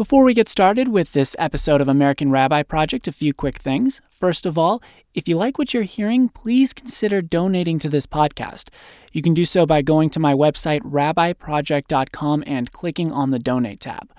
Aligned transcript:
Before 0.00 0.24
we 0.24 0.32
get 0.32 0.48
started 0.48 0.88
with 0.88 1.12
this 1.12 1.36
episode 1.38 1.82
of 1.82 1.86
American 1.86 2.30
Rabbi 2.30 2.62
Project, 2.62 3.06
a 3.06 3.12
few 3.12 3.34
quick 3.34 3.58
things. 3.58 4.00
First 4.08 4.46
of 4.46 4.56
all, 4.56 4.82
if 5.12 5.28
you 5.28 5.36
like 5.36 5.58
what 5.58 5.74
you're 5.74 5.82
hearing, 5.82 6.30
please 6.30 6.72
consider 6.72 7.20
donating 7.20 7.78
to 7.80 7.90
this 7.90 8.06
podcast. 8.06 8.70
You 9.12 9.20
can 9.20 9.34
do 9.34 9.44
so 9.44 9.66
by 9.66 9.82
going 9.82 10.08
to 10.08 10.18
my 10.18 10.32
website, 10.32 10.80
rabbiproject.com, 10.80 12.44
and 12.46 12.72
clicking 12.72 13.12
on 13.12 13.30
the 13.30 13.38
donate 13.38 13.80
tab. 13.80 14.10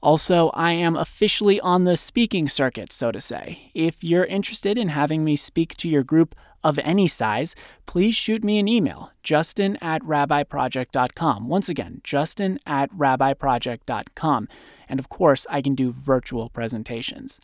Also, 0.00 0.50
I 0.50 0.70
am 0.70 0.94
officially 0.94 1.58
on 1.62 1.82
the 1.82 1.96
speaking 1.96 2.48
circuit, 2.48 2.92
so 2.92 3.10
to 3.10 3.20
say. 3.20 3.72
If 3.74 4.04
you're 4.04 4.24
interested 4.24 4.78
in 4.78 4.86
having 4.86 5.24
me 5.24 5.34
speak 5.34 5.76
to 5.78 5.88
your 5.88 6.04
group 6.04 6.36
of 6.62 6.78
any 6.84 7.08
size, 7.08 7.56
please 7.86 8.14
shoot 8.14 8.44
me 8.44 8.60
an 8.60 8.68
email, 8.68 9.10
justin 9.24 9.78
at 9.80 10.00
rabbiproject.com. 10.02 11.48
Once 11.48 11.68
again, 11.68 12.02
justin 12.04 12.60
at 12.66 12.88
rabbiproject.com. 12.92 14.46
And 14.88 14.98
of 14.98 15.08
course, 15.08 15.46
I 15.50 15.60
can 15.60 15.74
do 15.74 15.92
virtual 15.92 16.48
presentations. 16.48 17.38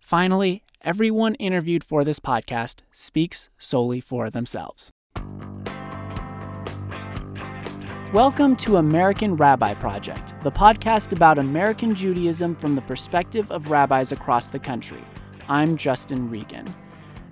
Finally, 0.00 0.64
everyone 0.82 1.36
interviewed 1.36 1.84
for 1.84 2.02
this 2.02 2.18
podcast 2.18 2.80
speaks 2.92 3.48
solely 3.58 4.00
for 4.00 4.28
themselves. 4.28 4.90
Welcome 8.12 8.54
to 8.56 8.76
American 8.76 9.36
Rabbi 9.36 9.74
Project, 9.74 10.34
the 10.42 10.50
podcast 10.52 11.12
about 11.12 11.38
American 11.38 11.94
Judaism 11.94 12.54
from 12.56 12.74
the 12.74 12.82
perspective 12.82 13.50
of 13.50 13.70
rabbis 13.70 14.12
across 14.12 14.48
the 14.48 14.58
country. 14.58 15.02
I'm 15.48 15.76
Justin 15.76 16.30
Regan. 16.30 16.66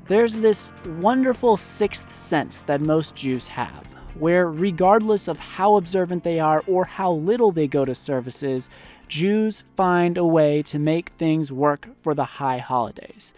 There's 0.07 0.37
this 0.37 0.73
wonderful 1.01 1.57
sixth 1.57 2.13
sense 2.13 2.63
that 2.63 2.81
most 2.81 3.15
Jews 3.15 3.47
have, 3.49 3.87
where 4.19 4.49
regardless 4.49 5.29
of 5.29 5.39
how 5.39 5.77
observant 5.77 6.25
they 6.25 6.39
are 6.39 6.63
or 6.67 6.85
how 6.85 7.13
little 7.13 7.53
they 7.53 7.67
go 7.67 7.85
to 7.85 7.95
services, 7.95 8.69
Jews 9.09 9.65
find 9.77 10.17
a 10.17 10.25
way 10.25 10.63
to 10.63 10.79
make 10.79 11.11
things 11.11 11.53
work 11.53 11.89
for 12.01 12.15
the 12.15 12.25
high 12.25 12.59
holidays. 12.59 13.35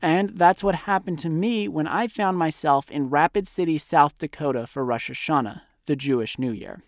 And 0.00 0.30
that's 0.30 0.62
what 0.62 0.74
happened 0.74 1.18
to 1.20 1.28
me 1.28 1.66
when 1.66 1.88
I 1.88 2.06
found 2.06 2.38
myself 2.38 2.90
in 2.90 3.10
Rapid 3.10 3.48
City, 3.48 3.78
South 3.78 4.18
Dakota 4.18 4.66
for 4.66 4.84
Rosh 4.84 5.10
Hashanah, 5.10 5.62
the 5.86 5.96
Jewish 5.96 6.38
New 6.38 6.52
Year. 6.52 6.82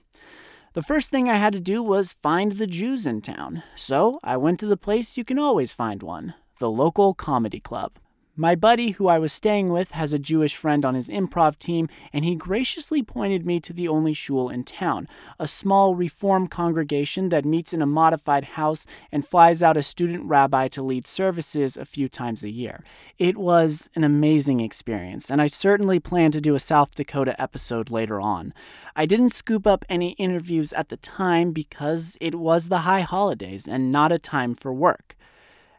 The 0.73 0.83
first 0.83 1.11
thing 1.11 1.29
I 1.29 1.35
had 1.35 1.53
to 1.55 1.61
do 1.61 1.83
was 1.83 2.13
find 2.13 2.53
the 2.53 2.67
Jews 2.69 3.05
in 3.05 3.23
town, 3.23 3.65
so 3.75 4.21
I 4.23 4.37
went 4.37 4.61
to 4.61 4.67
the 4.67 4.77
place 4.77 5.17
you 5.17 5.25
can 5.25 5.39
always 5.39 5.73
find 5.73 6.03
one 6.03 6.35
the 6.61 6.71
local 6.71 7.15
comedy 7.15 7.59
club. 7.59 7.93
My 8.41 8.55
buddy, 8.55 8.93
who 8.93 9.07
I 9.07 9.19
was 9.19 9.35
staying 9.35 9.71
with, 9.71 9.91
has 9.91 10.15
a 10.15 10.19
Jewish 10.19 10.57
friend 10.57 10.83
on 10.83 10.95
his 10.95 11.11
improv 11.11 11.59
team, 11.59 11.91
and 12.11 12.25
he 12.25 12.35
graciously 12.35 13.03
pointed 13.03 13.45
me 13.45 13.61
to 13.61 13.75
the 13.75 13.87
only 13.87 14.15
shul 14.15 14.49
in 14.49 14.65
town, 14.65 15.09
a 15.39 15.47
small 15.47 15.95
Reform 15.95 16.47
congregation 16.47 17.29
that 17.29 17.45
meets 17.45 17.75
in 17.75 17.83
a 17.83 17.87
modified 17.87 18.45
house 18.57 18.87
and 19.13 19.29
flies 19.29 19.63
out 19.63 19.77
a 19.77 19.83
student 19.83 20.25
rabbi 20.25 20.69
to 20.69 20.81
lead 20.81 21.07
services 21.07 21.77
a 21.77 21.85
few 21.85 22.09
times 22.09 22.43
a 22.43 22.49
year. 22.49 22.83
It 23.19 23.37
was 23.37 23.91
an 23.95 24.05
amazing 24.05 24.61
experience, 24.61 25.31
and 25.31 25.43
I 25.43 25.47
certainly 25.47 26.01
plan 26.01 26.31
to 26.31 26.41
do 26.41 26.55
a 26.55 26.61
South 26.61 26.95
Dakota 26.95 27.39
episode 27.39 27.91
later 27.91 28.23
on. 28.23 28.55
I 28.97 29.05
didn't 29.05 29.35
scoop 29.35 29.67
up 29.67 29.85
any 29.91 30.13
interviews 30.13 30.73
at 30.73 30.89
the 30.89 30.97
time 30.97 31.53
because 31.53 32.17
it 32.23 32.37
was 32.37 32.71
the 32.71 32.89
high 32.89 33.03
holidays 33.03 33.69
and 33.69 33.93
not 33.93 34.13
a 34.13 34.19
time 34.19 34.55
for 34.55 34.73
work. 34.73 35.15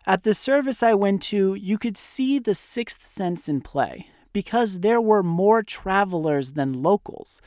At 0.05 0.23
the 0.23 0.33
service 0.33 0.81
I 0.81 0.94
went 0.94 1.21
to, 1.23 1.53
you 1.53 1.77
could 1.77 1.97
see 1.97 2.39
the 2.39 2.55
sixth 2.55 3.05
sense 3.05 3.47
in 3.47 3.61
play 3.61 4.07
because 4.33 4.80
there 4.80 5.02
were 5.02 5.21
more 5.21 5.61
travelers 5.61 6.53
than 6.53 6.81
locals. 6.81 7.41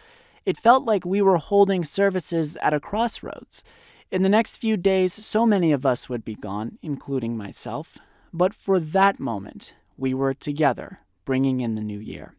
It 0.47 0.57
felt 0.57 0.85
like 0.85 1.05
we 1.05 1.21
were 1.21 1.39
holding 1.39 1.85
services 1.85 2.57
at 2.61 2.75
a 2.75 2.81
crossroads. 2.81 3.65
In 4.11 4.23
the 4.23 4.29
next 4.29 4.57
few 4.57 4.77
days, 4.77 5.13
so 5.13 5.47
many 5.47 5.73
of 5.73 5.85
us 5.85 6.09
would 6.09 6.25
be 6.25 6.35
gone, 6.35 6.79
including 6.83 7.37
myself. 7.37 7.99
But 8.33 8.55
for 8.55 8.79
that 8.79 9.19
moment, 9.19 9.75
we 9.97 10.15
were 10.15 10.35
together, 10.35 11.01
bringing 11.25 11.61
in 11.61 11.75
the 11.75 11.81
new 11.81 11.99
year. 11.99 12.35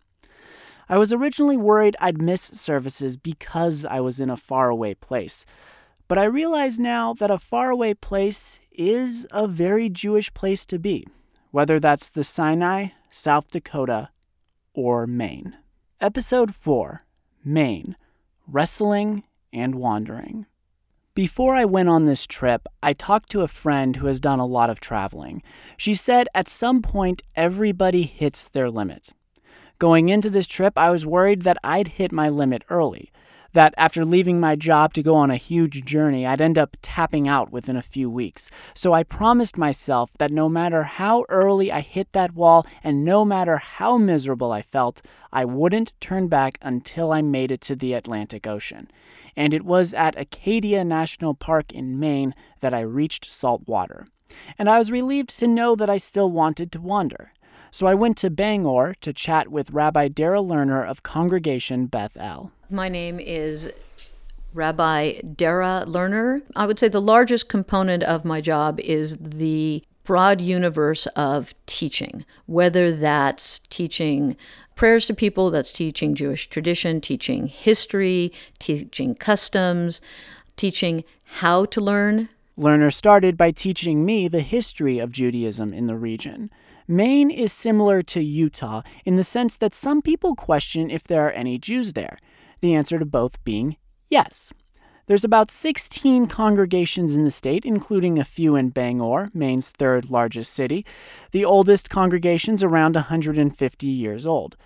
I 0.87 0.97
was 0.97 1.11
originally 1.11 1.57
worried 1.57 1.97
I'd 1.99 2.21
miss 2.21 2.43
services 2.53 3.17
because 3.17 3.85
I 3.85 3.99
was 3.99 4.19
in 4.19 4.29
a 4.29 4.35
faraway 4.35 4.93
place. 4.93 5.45
But 6.07 6.19
I 6.19 6.25
realize 6.25 6.77
now 6.77 7.13
that 7.13 7.31
a 7.31 7.39
faraway 7.39 7.95
place 7.95 8.59
is 8.71 9.25
a 9.31 9.47
very 9.47 9.89
Jewish 9.89 10.31
place 10.33 10.65
to 10.67 10.77
be, 10.77 11.07
whether 11.49 11.79
that's 11.79 12.09
the 12.09 12.23
Sinai, 12.23 12.89
South 13.09 13.49
Dakota, 13.49 14.09
or 14.73 15.07
Maine. 15.07 15.57
Episode 15.99 16.53
4 16.53 17.01
Maine 17.43 17.95
Wrestling 18.47 19.23
and 19.51 19.75
Wandering. 19.75 20.45
Before 21.15 21.55
I 21.55 21.65
went 21.65 21.89
on 21.89 22.05
this 22.05 22.27
trip, 22.27 22.67
I 22.83 22.93
talked 22.93 23.31
to 23.31 23.41
a 23.41 23.47
friend 23.47 23.95
who 23.95 24.05
has 24.05 24.19
done 24.19 24.39
a 24.39 24.45
lot 24.45 24.69
of 24.69 24.79
traveling. 24.79 25.41
She 25.77 25.95
said 25.95 26.27
at 26.35 26.47
some 26.47 26.83
point 26.83 27.23
everybody 27.35 28.03
hits 28.03 28.45
their 28.45 28.69
limit. 28.69 29.13
Going 29.79 30.09
into 30.09 30.29
this 30.29 30.45
trip, 30.45 30.77
I 30.77 30.91
was 30.91 31.05
worried 31.05 31.41
that 31.43 31.57
I'd 31.63 31.87
hit 31.87 32.11
my 32.11 32.29
limit 32.29 32.63
early 32.69 33.11
that 33.55 33.73
after 33.77 34.03
leaving 34.03 34.39
my 34.39 34.55
job 34.55 34.93
to 34.93 35.01
go 35.01 35.15
on 35.15 35.31
a 35.31 35.37
huge 35.37 35.85
journey, 35.85 36.25
I'd 36.25 36.41
end 36.41 36.57
up 36.57 36.75
tapping 36.81 37.25
out 37.27 37.51
within 37.51 37.77
a 37.77 37.81
few 37.81 38.09
weeks. 38.09 38.49
So 38.73 38.93
I 38.93 39.03
promised 39.03 39.57
myself 39.57 40.11
that 40.19 40.31
no 40.31 40.49
matter 40.49 40.83
how 40.83 41.23
early 41.29 41.71
I 41.71 41.79
hit 41.79 42.11
that 42.11 42.35
wall 42.35 42.67
and 42.83 43.05
no 43.05 43.23
matter 43.23 43.57
how 43.57 43.97
miserable 43.97 44.51
I 44.51 44.61
felt, 44.61 45.01
I 45.31 45.45
wouldn't 45.45 45.93
turn 46.01 46.27
back 46.27 46.57
until 46.61 47.13
I 47.13 47.21
made 47.21 47.49
it 47.49 47.61
to 47.61 47.75
the 47.75 47.93
Atlantic 47.93 48.45
Ocean. 48.45 48.91
And 49.37 49.53
it 49.53 49.63
was 49.63 49.93
at 49.93 50.19
Acadia 50.19 50.83
National 50.83 51.33
Park 51.33 51.71
in 51.71 51.97
Maine 51.97 52.35
that 52.59 52.73
I 52.73 52.81
reached 52.81 53.31
salt 53.31 53.63
water. 53.67 54.05
And 54.59 54.69
I 54.69 54.79
was 54.79 54.91
relieved 54.91 55.37
to 55.39 55.47
know 55.47 55.75
that 55.75 55.89
I 55.89 55.97
still 55.97 56.29
wanted 56.29 56.73
to 56.73 56.81
wander. 56.81 57.31
So 57.71 57.87
I 57.87 57.93
went 57.93 58.17
to 58.17 58.29
Bangor 58.29 58.95
to 59.01 59.13
chat 59.13 59.49
with 59.49 59.71
Rabbi 59.71 60.09
Dara 60.09 60.39
Lerner 60.39 60.85
of 60.85 61.03
Congregation 61.03 61.87
Beth 61.87 62.15
El. 62.17 62.51
My 62.69 62.89
name 62.89 63.19
is 63.19 63.71
Rabbi 64.55 65.19
Dara 65.21 65.83
Lerner. 65.87 66.41
I 66.55 66.65
would 66.65 66.79
say 66.79 66.87
the 66.87 66.99
largest 66.99 67.47
component 67.47 68.01
of 68.01 68.25
my 68.25 68.41
job 68.41 68.79
is 68.79 69.17
the 69.17 69.83
broad 70.03 70.41
universe 70.41 71.05
of 71.15 71.53
teaching, 71.67 72.25
whether 72.47 72.91
that's 72.91 73.59
teaching 73.69 74.35
prayers 74.73 75.05
to 75.05 75.13
people, 75.13 75.51
that's 75.51 75.71
teaching 75.71 76.15
Jewish 76.15 76.47
tradition, 76.47 77.01
teaching 77.01 77.45
history, 77.45 78.33
teaching 78.57 79.13
customs, 79.13 80.01
teaching 80.55 81.03
how 81.25 81.65
to 81.65 81.79
learn. 81.81 82.29
Lerner 82.57 82.91
started 82.91 83.37
by 83.37 83.51
teaching 83.51 84.05
me 84.05 84.27
the 84.27 84.39
history 84.39 84.97
of 84.97 85.11
Judaism 85.11 85.71
in 85.71 85.85
the 85.85 85.97
region. 85.97 86.49
Maine 86.87 87.29
is 87.29 87.51
similar 87.51 88.01
to 88.03 88.23
Utah 88.23 88.81
in 89.05 89.17
the 89.17 89.23
sense 89.23 89.55
that 89.57 89.75
some 89.75 90.01
people 90.01 90.35
question 90.35 90.89
if 90.89 91.03
there 91.03 91.27
are 91.27 91.31
any 91.31 91.57
Jews 91.59 91.93
there, 91.93 92.17
the 92.65 92.73
answer 92.73 92.97
to 92.97 93.05
both 93.05 93.43
being 93.43 93.77
yes. 94.09 94.51
There's 95.07 95.23
about 95.23 95.51
16 95.51 96.25
congregations 96.25 97.15
in 97.15 97.25
the 97.25 97.31
state, 97.31 97.63
including 97.63 98.17
a 98.17 98.23
few 98.23 98.55
in 98.55 98.69
Bangor, 98.69 99.29
Maine's 99.35 99.69
third 99.69 100.09
largest 100.09 100.51
city. 100.51 100.83
The 101.29 101.45
oldest 101.45 101.91
congregation's 101.91 102.63
around 102.63 102.95
150 102.95 103.87
years 103.87 104.25
old. 104.25 104.57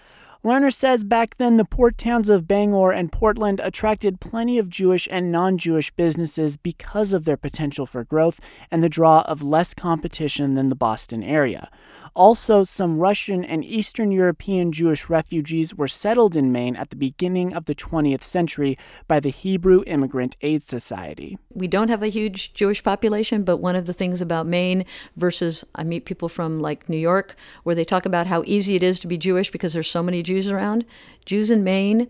Lerner 0.41 0.73
says 0.73 1.03
back 1.03 1.35
then 1.35 1.57
the 1.57 1.65
port 1.65 1.97
towns 1.97 2.29
of 2.29 2.47
Bangor 2.47 2.93
and 2.93 3.11
Portland 3.11 3.59
attracted 3.61 4.21
plenty 4.21 4.57
of 4.57 4.69
Jewish 4.69 5.05
and 5.11 5.33
non 5.33 5.57
Jewish 5.57 5.91
businesses 5.91 6.55
because 6.55 7.11
of 7.11 7.25
their 7.25 7.35
potential 7.35 7.85
for 7.85 8.05
growth 8.05 8.39
and 8.71 8.81
the 8.81 8.87
draw 8.87 9.21
of 9.23 9.43
less 9.43 9.73
competition 9.73 10.55
than 10.55 10.69
the 10.69 10.75
Boston 10.75 11.23
area. 11.23 11.69
Also, 12.15 12.63
some 12.63 12.99
Russian 12.99 13.43
and 13.43 13.65
Eastern 13.65 14.11
European 14.11 14.71
Jewish 14.71 15.09
refugees 15.09 15.75
were 15.75 15.89
settled 15.89 16.37
in 16.37 16.53
Maine 16.53 16.77
at 16.77 16.89
the 16.89 16.95
beginning 16.95 17.53
of 17.53 17.65
the 17.65 17.75
20th 17.75 18.21
century 18.21 18.77
by 19.07 19.19
the 19.19 19.29
Hebrew 19.29 19.83
Immigrant 19.85 20.37
Aid 20.41 20.63
Society. 20.63 21.37
We 21.53 21.67
don't 21.67 21.89
have 21.89 22.01
a 22.01 22.07
huge 22.07 22.53
Jewish 22.53 22.81
population, 22.81 23.43
but 23.43 23.57
one 23.57 23.75
of 23.75 23.85
the 23.85 23.93
things 23.93 24.21
about 24.21 24.47
Maine 24.47 24.85
versus 25.17 25.65
I 25.75 25.83
meet 25.83 26.05
people 26.05 26.29
from 26.29 26.59
like 26.59 26.87
New 26.87 26.97
York 26.97 27.35
where 27.63 27.75
they 27.75 27.85
talk 27.85 28.05
about 28.05 28.27
how 28.27 28.43
easy 28.45 28.75
it 28.75 28.83
is 28.83 28.99
to 29.01 29.07
be 29.07 29.17
Jewish 29.17 29.51
because 29.51 29.73
there's 29.73 29.89
so 29.89 30.01
many 30.01 30.23
Jews 30.29 30.49
around. 30.49 30.85
Jews 31.25 31.49
in 31.49 31.63
Maine, 31.63 32.07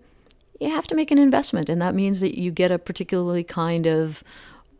you 0.60 0.70
have 0.70 0.88
to 0.88 0.96
make 0.96 1.10
an 1.10 1.18
investment, 1.18 1.70
and 1.70 1.82
that 1.82 1.96
means 1.96 2.20
that 2.20 2.38
you 2.38 2.52
get 2.52 2.70
a 2.70 2.78
particularly 2.78 3.46
kind 3.46 3.88
of 3.88 4.24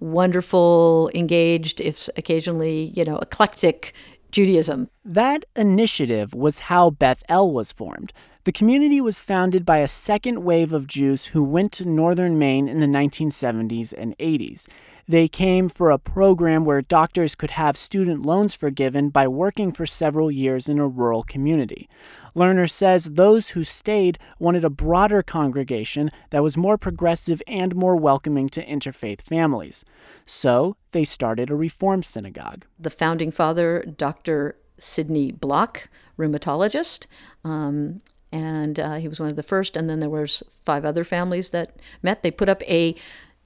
wonderful, 0.02 1.10
engaged, 1.16 1.80
if 1.80 2.10
occasionally, 2.18 2.92
you 2.96 3.06
know, 3.06 3.18
eclectic 3.20 3.94
Judaism. 4.32 4.90
That 5.06 5.46
initiative 5.56 6.34
was 6.34 6.60
how 6.60 6.90
Beth 6.90 7.24
El 7.30 7.52
was 7.54 7.72
formed. 7.72 8.12
The 8.50 8.54
community 8.54 9.00
was 9.00 9.20
founded 9.20 9.64
by 9.64 9.78
a 9.78 9.88
second 9.88 10.44
wave 10.44 10.74
of 10.74 10.88
Jews 10.88 11.28
who 11.28 11.44
went 11.44 11.72
to 11.74 11.86
northern 11.86 12.40
Maine 12.40 12.68
in 12.68 12.80
the 12.80 12.88
1970s 12.88 13.94
and 13.96 14.18
80s. 14.18 14.68
They 15.08 15.28
came 15.28 15.70
for 15.70 15.92
a 15.92 16.00
program 16.00 16.66
where 16.66 16.82
doctors 16.82 17.36
could 17.36 17.52
have 17.52 17.78
student 17.78 18.26
loans 18.26 18.56
forgiven 18.56 19.10
by 19.10 19.28
working 19.28 19.72
for 19.72 19.86
several 19.86 20.32
years 20.32 20.68
in 20.68 20.80
a 20.80 20.88
rural 20.88 21.22
community. 21.22 21.88
Lerner 22.36 22.68
says 22.68 23.12
those 23.12 23.50
who 23.50 23.64
stayed 23.64 24.18
wanted 24.40 24.66
a 24.66 24.72
broader 24.72 25.22
congregation 25.22 26.10
that 26.32 26.42
was 26.42 26.58
more 26.58 26.76
progressive 26.76 27.44
and 27.46 27.76
more 27.76 27.96
welcoming 27.96 28.50
to 28.50 28.66
interfaith 28.66 29.22
families. 29.22 29.86
So 30.26 30.76
they 30.92 31.04
started 31.04 31.52
a 31.52 31.56
reform 31.56 32.02
synagogue. 32.02 32.66
The 32.80 32.90
founding 32.90 33.30
father, 33.30 33.86
Dr. 33.96 34.56
Sidney 34.80 35.32
Block, 35.32 35.88
rheumatologist, 36.18 37.06
um, 37.44 38.02
and 38.32 38.80
uh, 38.80 38.96
he 38.96 39.08
was 39.08 39.20
one 39.20 39.30
of 39.30 39.36
the 39.36 39.44
first. 39.44 39.76
And 39.76 39.90
then 39.90 40.00
there 40.00 40.10
was 40.10 40.44
five 40.66 40.86
other 40.86 41.04
families 41.04 41.50
that 41.52 41.76
met. 42.02 42.24
They 42.24 42.32
put 42.32 42.50
up 42.50 42.62
a 42.64 42.96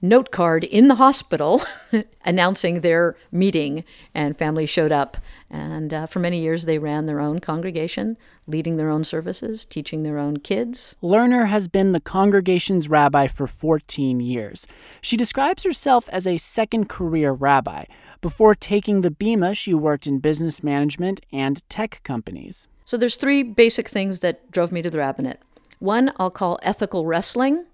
note 0.04 0.30
card 0.30 0.64
in 0.64 0.88
the 0.88 0.96
hospital 0.96 1.62
announcing 2.24 2.80
their 2.82 3.16
meeting, 3.32 3.84
and 4.14 4.36
families 4.36 4.68
showed 4.68 4.92
up. 4.92 5.16
And 5.50 5.94
uh, 5.94 6.06
for 6.06 6.18
many 6.18 6.40
years, 6.40 6.66
they 6.66 6.78
ran 6.78 7.06
their 7.06 7.20
own 7.20 7.40
congregation, 7.40 8.18
leading 8.46 8.76
their 8.76 8.90
own 8.90 9.02
services, 9.02 9.64
teaching 9.64 10.02
their 10.02 10.18
own 10.18 10.36
kids. 10.38 10.94
Lerner 11.02 11.48
has 11.48 11.68
been 11.68 11.92
the 11.92 12.00
congregation's 12.00 12.88
rabbi 12.88 13.26
for 13.26 13.46
14 13.46 14.20
years. 14.20 14.66
She 15.00 15.16
describes 15.16 15.62
herself 15.62 16.08
as 16.10 16.26
a 16.26 16.36
second 16.36 16.88
career 16.88 17.32
rabbi. 17.32 17.84
Before 18.20 18.54
taking 18.54 19.00
the 19.00 19.10
Bema, 19.10 19.54
she 19.54 19.72
worked 19.72 20.06
in 20.06 20.18
business 20.18 20.62
management 20.62 21.20
and 21.32 21.66
tech 21.70 22.00
companies. 22.04 22.68
So 22.84 22.96
there's 22.96 23.16
three 23.16 23.42
basic 23.42 23.88
things 23.88 24.20
that 24.20 24.50
drove 24.50 24.72
me 24.72 24.82
to 24.82 24.90
the 24.90 24.98
rabbinate. 24.98 25.40
One 25.78 26.12
I'll 26.18 26.30
call 26.30 26.58
ethical 26.62 27.06
wrestling. 27.06 27.64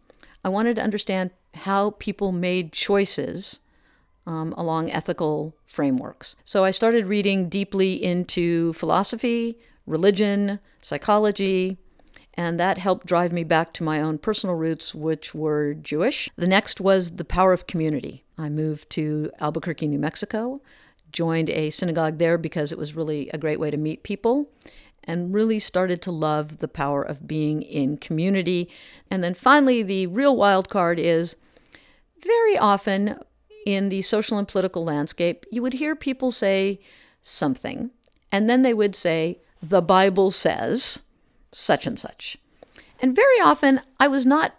I 0.45 0.49
wanted 0.49 0.77
to 0.77 0.83
understand 0.83 1.31
how 1.55 1.91
people 1.99 2.33
made 2.33 2.73
choices 2.73 3.61
um, 4.27 4.53
along 4.57 4.91
ethical 4.91 5.57
frameworks. 5.67 6.37
So 6.45 6.65
I 6.65 6.71
started 6.71 7.07
reading 7.07 7.49
deeply 7.49 8.03
into 8.03 8.73
philosophy, 8.75 9.59
religion, 9.87 10.61
psychology, 10.83 11.79
and 12.35 12.61
that 12.61 12.79
helped 12.79 13.07
drive 13.07 13.33
me 13.33 13.45
back 13.45 13.73
to 13.75 13.83
my 13.83 14.01
own 14.01 14.19
personal 14.19 14.55
roots, 14.55 14.95
which 14.95 15.35
were 15.35 15.75
Jewish. 15.75 16.31
The 16.37 16.47
next 16.47 16.81
was 16.81 17.17
the 17.17 17.25
power 17.25 17.53
of 17.53 17.67
community. 17.67 18.25
I 18.39 18.49
moved 18.49 18.89
to 18.91 19.31
Albuquerque, 19.41 19.89
New 19.89 19.99
Mexico, 19.99 20.61
joined 21.13 21.51
a 21.51 21.71
synagogue 21.71 22.19
there 22.19 22.39
because 22.39 22.71
it 22.71 22.79
was 22.79 22.95
really 22.95 23.29
a 23.31 23.39
great 23.39 23.59
way 23.59 23.71
to 23.71 23.77
meet 23.77 24.05
people 24.05 24.49
and 25.05 25.35
really 25.35 25.59
started 25.59 26.03
to 26.03 26.11
love 26.11 26.59
the 26.59 26.69
power 26.69 27.03
of 27.03 27.27
being 27.27 27.63
in 27.63 27.97
community. 27.97 28.71
And 29.11 29.25
then 29.25 29.35
finally, 29.35 29.83
the 29.83 30.07
real 30.07 30.37
wild 30.37 30.69
card 30.69 30.99
is 30.99 31.37
very 32.23 32.59
often 32.59 33.19
in 33.67 33.89
the 33.89 34.03
social 34.03 34.39
and 34.39 34.49
political 34.49 34.85
landscape, 34.85 35.45
you 35.51 35.63
would 35.63 35.75
hear 35.75 35.95
people 35.95 36.31
say 36.31 36.81
something, 37.23 37.91
and 38.33 38.49
then 38.49 38.63
they 38.63 38.75
would 38.75 38.97
say, 38.97 39.39
The 39.63 39.83
Bible 39.83 40.31
says 40.31 41.03
such 41.53 41.87
and 41.87 41.99
such. 41.99 42.39
And 43.01 43.15
very 43.15 43.41
often, 43.41 43.81
I 43.99 44.09
was 44.09 44.25
not 44.27 44.55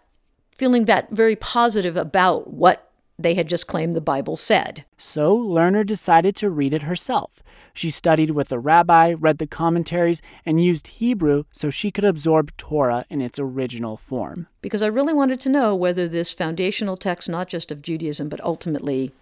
feeling 0.51 0.85
that 0.85 1.09
very 1.11 1.35
positive 1.35 1.97
about 1.97 2.51
what 2.51 2.90
they 3.23 3.35
had 3.35 3.47
just 3.47 3.67
claimed 3.67 3.93
the 3.93 4.01
Bible 4.01 4.35
said. 4.35 4.85
So 4.97 5.37
Lerner 5.37 5.85
decided 5.85 6.35
to 6.37 6.49
read 6.49 6.73
it 6.73 6.83
herself. 6.83 7.41
She 7.73 7.89
studied 7.89 8.31
with 8.31 8.51
a 8.51 8.59
rabbi, 8.59 9.13
read 9.13 9.37
the 9.37 9.47
commentaries, 9.47 10.21
and 10.45 10.63
used 10.63 10.87
Hebrew 10.87 11.45
so 11.51 11.69
she 11.69 11.91
could 11.91 12.03
absorb 12.03 12.55
Torah 12.57 13.05
in 13.09 13.21
its 13.21 13.39
original 13.39 13.97
form. 13.97 14.47
Because 14.61 14.81
I 14.81 14.87
really 14.87 15.13
wanted 15.13 15.39
to 15.41 15.49
know 15.49 15.75
whether 15.75 16.07
this 16.07 16.33
foundational 16.33 16.97
text, 16.97 17.29
not 17.29 17.47
just 17.47 17.71
of 17.71 17.81
Judaism, 17.81 18.29
but 18.29 18.41
ultimately 18.41 19.13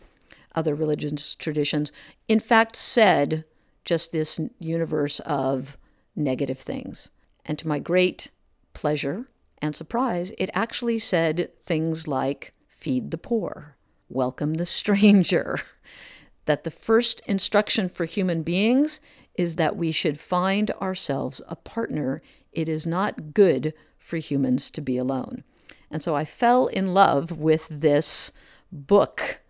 other 0.55 0.73
religious 0.73 1.35
traditions, 1.35 1.91
in 2.27 2.39
fact 2.39 2.75
said 2.75 3.45
just 3.85 4.11
this 4.11 4.39
universe 4.57 5.19
of 5.21 5.77
negative 6.15 6.59
things. 6.59 7.11
And 7.45 7.57
to 7.59 7.67
my 7.67 7.79
great 7.79 8.31
pleasure 8.73 9.25
and 9.61 9.75
surprise, 9.75 10.31
it 10.37 10.49
actually 10.53 10.99
said 10.99 11.51
things 11.61 12.07
like 12.07 12.53
feed 12.67 13.11
the 13.11 13.17
poor, 13.17 13.75
welcome 14.09 14.55
the 14.55 14.65
stranger, 14.65 15.59
that 16.45 16.63
the 16.63 16.71
first 16.71 17.21
instruction 17.27 17.89
for 17.89 18.05
human 18.05 18.43
beings 18.43 18.99
is 19.35 19.55
that 19.55 19.77
we 19.77 19.91
should 19.91 20.19
find 20.19 20.71
ourselves 20.71 21.41
a 21.47 21.55
partner. 21.55 22.21
It 22.51 22.67
is 22.67 22.85
not 22.85 23.33
good 23.33 23.73
for 23.97 24.17
humans 24.17 24.69
to 24.71 24.81
be 24.81 24.97
alone. 24.97 25.43
And 25.91 26.03
so 26.03 26.15
I 26.15 26.25
fell 26.25 26.67
in 26.67 26.91
love 26.91 27.31
with 27.37 27.67
this 27.69 28.31
book 28.71 29.41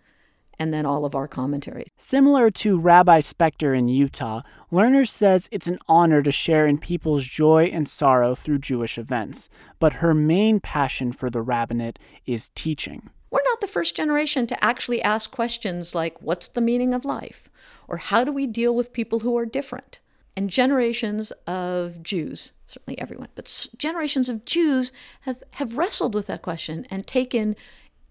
and 0.59 0.73
then 0.73 0.85
all 0.85 1.05
of 1.05 1.15
our 1.15 1.27
commentaries. 1.27 1.87
Similar 1.97 2.51
to 2.51 2.77
Rabbi 2.77 3.19
Spector 3.19 3.77
in 3.77 3.87
Utah, 3.87 4.41
Lerner 4.71 5.07
says 5.07 5.47
it's 5.51 5.67
an 5.67 5.79
honor 5.87 6.21
to 6.21 6.31
share 6.31 6.67
in 6.67 6.77
people's 6.77 7.25
joy 7.25 7.69
and 7.71 7.87
sorrow 7.87 8.35
through 8.35 8.59
Jewish 8.59 8.97
events, 8.97 9.49
but 9.79 9.93
her 9.93 10.13
main 10.13 10.59
passion 10.59 11.13
for 11.13 11.29
the 11.29 11.41
rabbinate 11.41 11.97
is 12.25 12.49
teaching. 12.55 13.09
We're 13.31 13.43
not 13.43 13.61
the 13.61 13.67
first 13.67 13.95
generation 13.95 14.47
to 14.47 14.63
actually 14.63 15.01
ask 15.01 15.31
questions 15.31 15.93
like, 15.93 16.21
what's 16.21 16.47
the 16.47 16.61
meaning 16.61 16.93
of 16.93 17.05
life? 17.05 17.49
Or 17.87 17.97
how 17.97 18.23
do 18.23 18.31
we 18.31 18.47
deal 18.47 18.75
with 18.75 18.93
people 18.93 19.19
who 19.19 19.37
are 19.37 19.45
different? 19.45 19.99
And 20.35 20.49
generations 20.49 21.31
of 21.45 22.01
Jews, 22.01 22.53
certainly 22.65 22.97
everyone, 22.97 23.29
but 23.35 23.67
generations 23.77 24.29
of 24.29 24.45
Jews 24.45 24.91
have, 25.21 25.43
have 25.51 25.77
wrestled 25.77 26.15
with 26.15 26.27
that 26.27 26.41
question 26.41 26.87
and 26.89 27.05
taken 27.05 27.55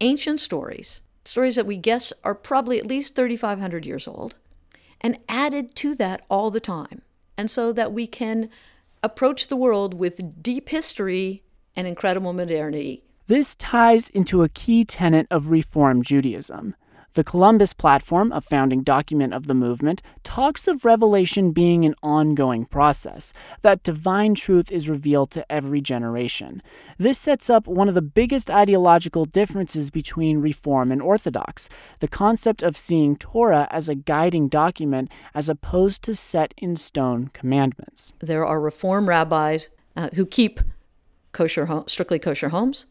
ancient 0.00 0.40
stories, 0.40 1.02
stories 1.24 1.56
that 1.56 1.66
we 1.66 1.76
guess 1.76 2.12
are 2.24 2.34
probably 2.34 2.78
at 2.78 2.86
least 2.86 3.16
3,500 3.16 3.86
years 3.86 4.06
old, 4.06 4.36
and 5.00 5.18
added 5.28 5.74
to 5.76 5.94
that 5.94 6.24
all 6.28 6.50
the 6.50 6.60
time. 6.60 7.02
And 7.36 7.50
so 7.50 7.72
that 7.72 7.92
we 7.92 8.06
can 8.06 8.50
approach 9.02 9.46
the 9.46 9.56
world 9.56 9.94
with 9.94 10.42
deep 10.42 10.68
history 10.68 11.42
and 11.76 11.86
incredible 11.86 12.32
modernity 12.32 13.04
this 13.28 13.54
ties 13.56 14.08
into 14.08 14.42
a 14.42 14.48
key 14.48 14.86
tenet 14.86 15.26
of 15.30 15.50
Reform 15.50 16.02
Judaism. 16.02 16.74
The 17.12 17.24
Columbus 17.24 17.74
Platform, 17.74 18.32
a 18.32 18.40
founding 18.40 18.82
document 18.82 19.34
of 19.34 19.46
the 19.46 19.54
movement, 19.54 20.00
talks 20.24 20.66
of 20.66 20.86
revelation 20.86 21.52
being 21.52 21.84
an 21.84 21.94
ongoing 22.02 22.64
process, 22.64 23.34
that 23.60 23.82
divine 23.82 24.34
truth 24.34 24.72
is 24.72 24.88
revealed 24.88 25.30
to 25.32 25.52
every 25.52 25.82
generation. 25.82 26.62
This 26.96 27.18
sets 27.18 27.50
up 27.50 27.66
one 27.66 27.86
of 27.88 27.94
the 27.94 28.00
biggest 28.02 28.50
ideological 28.50 29.26
differences 29.26 29.90
between 29.90 30.38
Reform 30.38 30.90
and 30.90 31.02
Orthodox 31.02 31.68
the 32.00 32.08
concept 32.08 32.62
of 32.62 32.78
seeing 32.78 33.14
Torah 33.16 33.68
as 33.70 33.90
a 33.90 33.94
guiding 33.94 34.48
document 34.48 35.10
as 35.34 35.50
opposed 35.50 36.02
to 36.04 36.14
set 36.14 36.54
in 36.56 36.76
stone 36.76 37.28
commandments. 37.34 38.14
There 38.20 38.46
are 38.46 38.58
Reform 38.58 39.06
rabbis 39.06 39.68
uh, 39.96 40.08
who 40.14 40.24
keep 40.24 40.60
kosher, 41.32 41.68
strictly 41.86 42.18
kosher 42.18 42.48
homes 42.48 42.86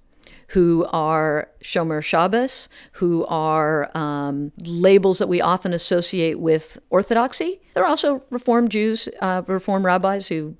who 0.50 0.85
are 0.91 1.50
Shomer 1.62 2.03
Shabbos, 2.03 2.69
who 2.94 3.25
are 3.25 3.89
um, 3.95 4.51
labels 4.57 5.19
that 5.19 5.27
we 5.27 5.41
often 5.41 5.74
associate 5.74 6.39
with 6.39 6.77
Orthodoxy. 6.89 7.62
There 7.74 7.83
are 7.83 7.88
also 7.88 8.23
Reform 8.30 8.69
Jews, 8.69 9.09
uh, 9.21 9.44
Reform 9.47 9.85
rabbis 9.85 10.28
who 10.28 10.56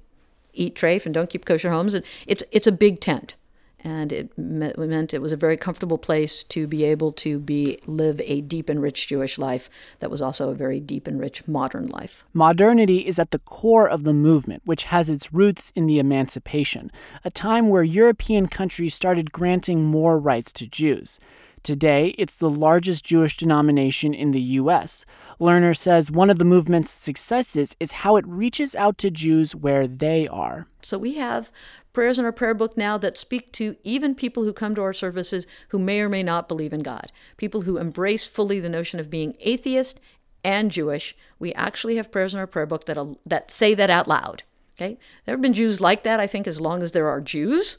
eat 0.54 0.76
treif 0.76 1.06
and 1.06 1.14
don't 1.14 1.30
keep 1.30 1.46
kosher 1.46 1.72
homes, 1.72 1.94
and 1.94 2.04
it's 2.26 2.44
it's 2.52 2.68
a 2.68 2.72
big 2.72 3.00
tent 3.00 3.36
and 3.82 4.12
it 4.12 4.36
meant 4.38 5.14
it 5.14 5.22
was 5.22 5.32
a 5.32 5.38
very 5.38 5.58
comfortable 5.58 5.98
place 5.98 6.44
to 6.44 6.68
be 6.68 6.84
able 6.84 7.12
to 7.12 7.40
be 7.40 7.80
live 7.86 8.20
a 8.22 8.42
deep 8.42 8.70
and 8.70 8.82
rich 8.82 9.08
Jewish 9.08 9.38
life 9.38 9.70
that 10.00 10.10
was 10.10 10.22
also 10.22 10.50
a 10.50 10.56
very 10.56 10.80
deep 10.80 11.08
and 11.08 11.20
rich 11.20 11.48
modern 11.48 11.88
life. 11.88 12.26
Modernity 12.34 13.00
is 13.08 13.20
at 13.20 13.32
the 13.32 13.40
core 13.40 13.88
of 13.88 14.04
the 14.04 14.14
movement, 14.14 14.62
which 14.66 14.86
has 14.86 15.10
its 15.10 15.34
roots 15.34 15.72
in 15.76 15.86
the 15.86 16.00
Emancipation, 16.00 16.92
a 17.24 17.30
time 17.30 17.70
where 17.70 17.84
European 17.84 18.48
countries 18.48 18.94
started 18.94 19.32
granting 19.32 19.84
more 19.84 20.18
rights 20.18 20.52
to 20.54 20.68
Jews. 20.68 21.20
Today, 21.68 22.16
it's 22.18 22.40
the 22.40 22.50
largest 22.50 23.04
Jewish 23.04 23.36
denomination 23.36 24.14
in 24.14 24.32
the 24.32 24.42
U.S. 24.42 25.06
Lerner 25.38 25.76
says 25.76 26.10
one 26.10 26.30
of 26.30 26.40
the 26.40 26.46
movement's 26.46 26.90
successes 26.90 27.76
is 27.78 27.92
how 27.92 28.16
it 28.16 28.26
reaches 28.26 28.74
out 28.74 28.98
to 29.00 29.12
Jews 29.12 29.54
where 29.54 29.86
they 29.86 30.30
are. 30.30 30.66
So 30.82 30.98
we 30.98 31.16
have 31.16 31.52
prayers 31.92 32.18
in 32.18 32.24
our 32.24 32.32
prayer 32.32 32.54
book 32.54 32.78
now 32.78 32.98
that 33.00 33.18
speak 33.18 33.52
to 33.52 33.76
even 33.84 34.16
people 34.16 34.46
who 34.46 34.54
come 34.54 34.76
to 34.76 34.82
our 34.82 34.94
services 34.94 35.46
who 35.68 35.78
may 35.78 36.00
or 36.00 36.08
may 36.08 36.24
not 36.24 36.48
believe 36.48 36.72
in 36.72 36.84
God, 36.84 37.12
people 37.36 37.64
who 37.64 37.76
embrace 37.76 38.26
fully 38.26 38.62
the 38.62 38.70
notion 38.70 39.02
of 39.02 39.10
being 39.10 39.36
atheist 39.42 40.00
and 40.46 40.72
Jewish. 40.72 41.18
We 41.38 41.54
actually 41.56 41.98
have 41.98 42.14
prayers 42.14 42.34
in 42.34 42.40
our 42.40 42.48
prayer 42.48 42.66
book 42.66 42.86
that, 42.86 42.98
that 43.26 43.52
say 43.52 43.74
that 43.74 43.90
out 43.90 44.08
loud. 44.08 44.44
Okay? 44.78 44.98
There 45.26 45.34
have 45.34 45.42
been 45.42 45.52
Jews 45.52 45.82
like 45.82 46.04
that, 46.04 46.22
I 46.22 46.28
think, 46.28 46.48
as 46.48 46.62
long 46.62 46.82
as 46.82 46.94
there 46.94 47.10
are 47.10 47.20
Jews. 47.20 47.78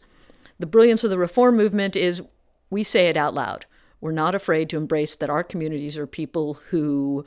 The 0.58 0.66
brilliance 0.66 1.04
of 1.04 1.10
the 1.10 1.16
Reform 1.16 1.56
movement 1.56 1.96
is 1.96 2.20
we 2.68 2.84
say 2.84 3.06
it 3.06 3.16
out 3.16 3.32
loud. 3.32 3.64
We're 4.00 4.12
not 4.12 4.34
afraid 4.34 4.70
to 4.70 4.76
embrace 4.76 5.16
that 5.16 5.30
our 5.30 5.44
communities 5.44 5.98
are 5.98 6.06
people 6.06 6.54
who 6.70 7.24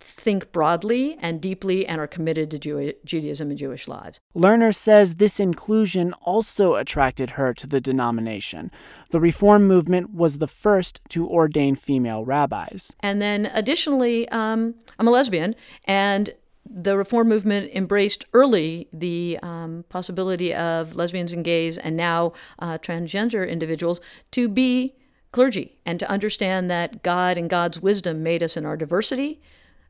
think 0.00 0.52
broadly 0.52 1.16
and 1.20 1.40
deeply 1.40 1.86
and 1.86 2.00
are 2.00 2.06
committed 2.06 2.50
to 2.50 2.58
Jew- 2.58 2.92
Judaism 3.04 3.50
and 3.50 3.58
Jewish 3.58 3.88
lives. 3.88 4.20
Lerner 4.36 4.74
says 4.74 5.14
this 5.14 5.40
inclusion 5.40 6.12
also 6.22 6.74
attracted 6.74 7.30
her 7.30 7.54
to 7.54 7.66
the 7.66 7.80
denomination. 7.80 8.70
The 9.10 9.20
Reform 9.20 9.66
movement 9.66 10.10
was 10.12 10.38
the 10.38 10.46
first 10.46 11.00
to 11.10 11.28
ordain 11.28 11.76
female 11.76 12.24
rabbis. 12.24 12.92
And 13.00 13.22
then 13.22 13.50
additionally, 13.54 14.28
um, 14.28 14.74
I'm 14.98 15.08
a 15.08 15.10
lesbian, 15.10 15.54
and 15.86 16.34
the 16.68 16.96
reform 16.96 17.28
movement 17.28 17.70
embraced 17.74 18.24
early 18.32 18.88
the 18.92 19.38
um, 19.42 19.84
possibility 19.90 20.54
of 20.54 20.96
lesbians 20.96 21.32
and 21.32 21.44
gays 21.44 21.76
and 21.76 21.94
now 21.96 22.32
uh, 22.58 22.78
transgender 22.78 23.46
individuals 23.46 24.00
to 24.32 24.48
be 24.48 24.94
clergy 25.34 25.76
and 25.84 25.98
to 25.98 26.08
understand 26.08 26.70
that 26.70 27.02
God 27.02 27.36
and 27.36 27.50
God's 27.50 27.82
wisdom 27.82 28.22
made 28.22 28.40
us 28.40 28.56
in 28.56 28.64
our 28.64 28.76
diversity 28.76 29.42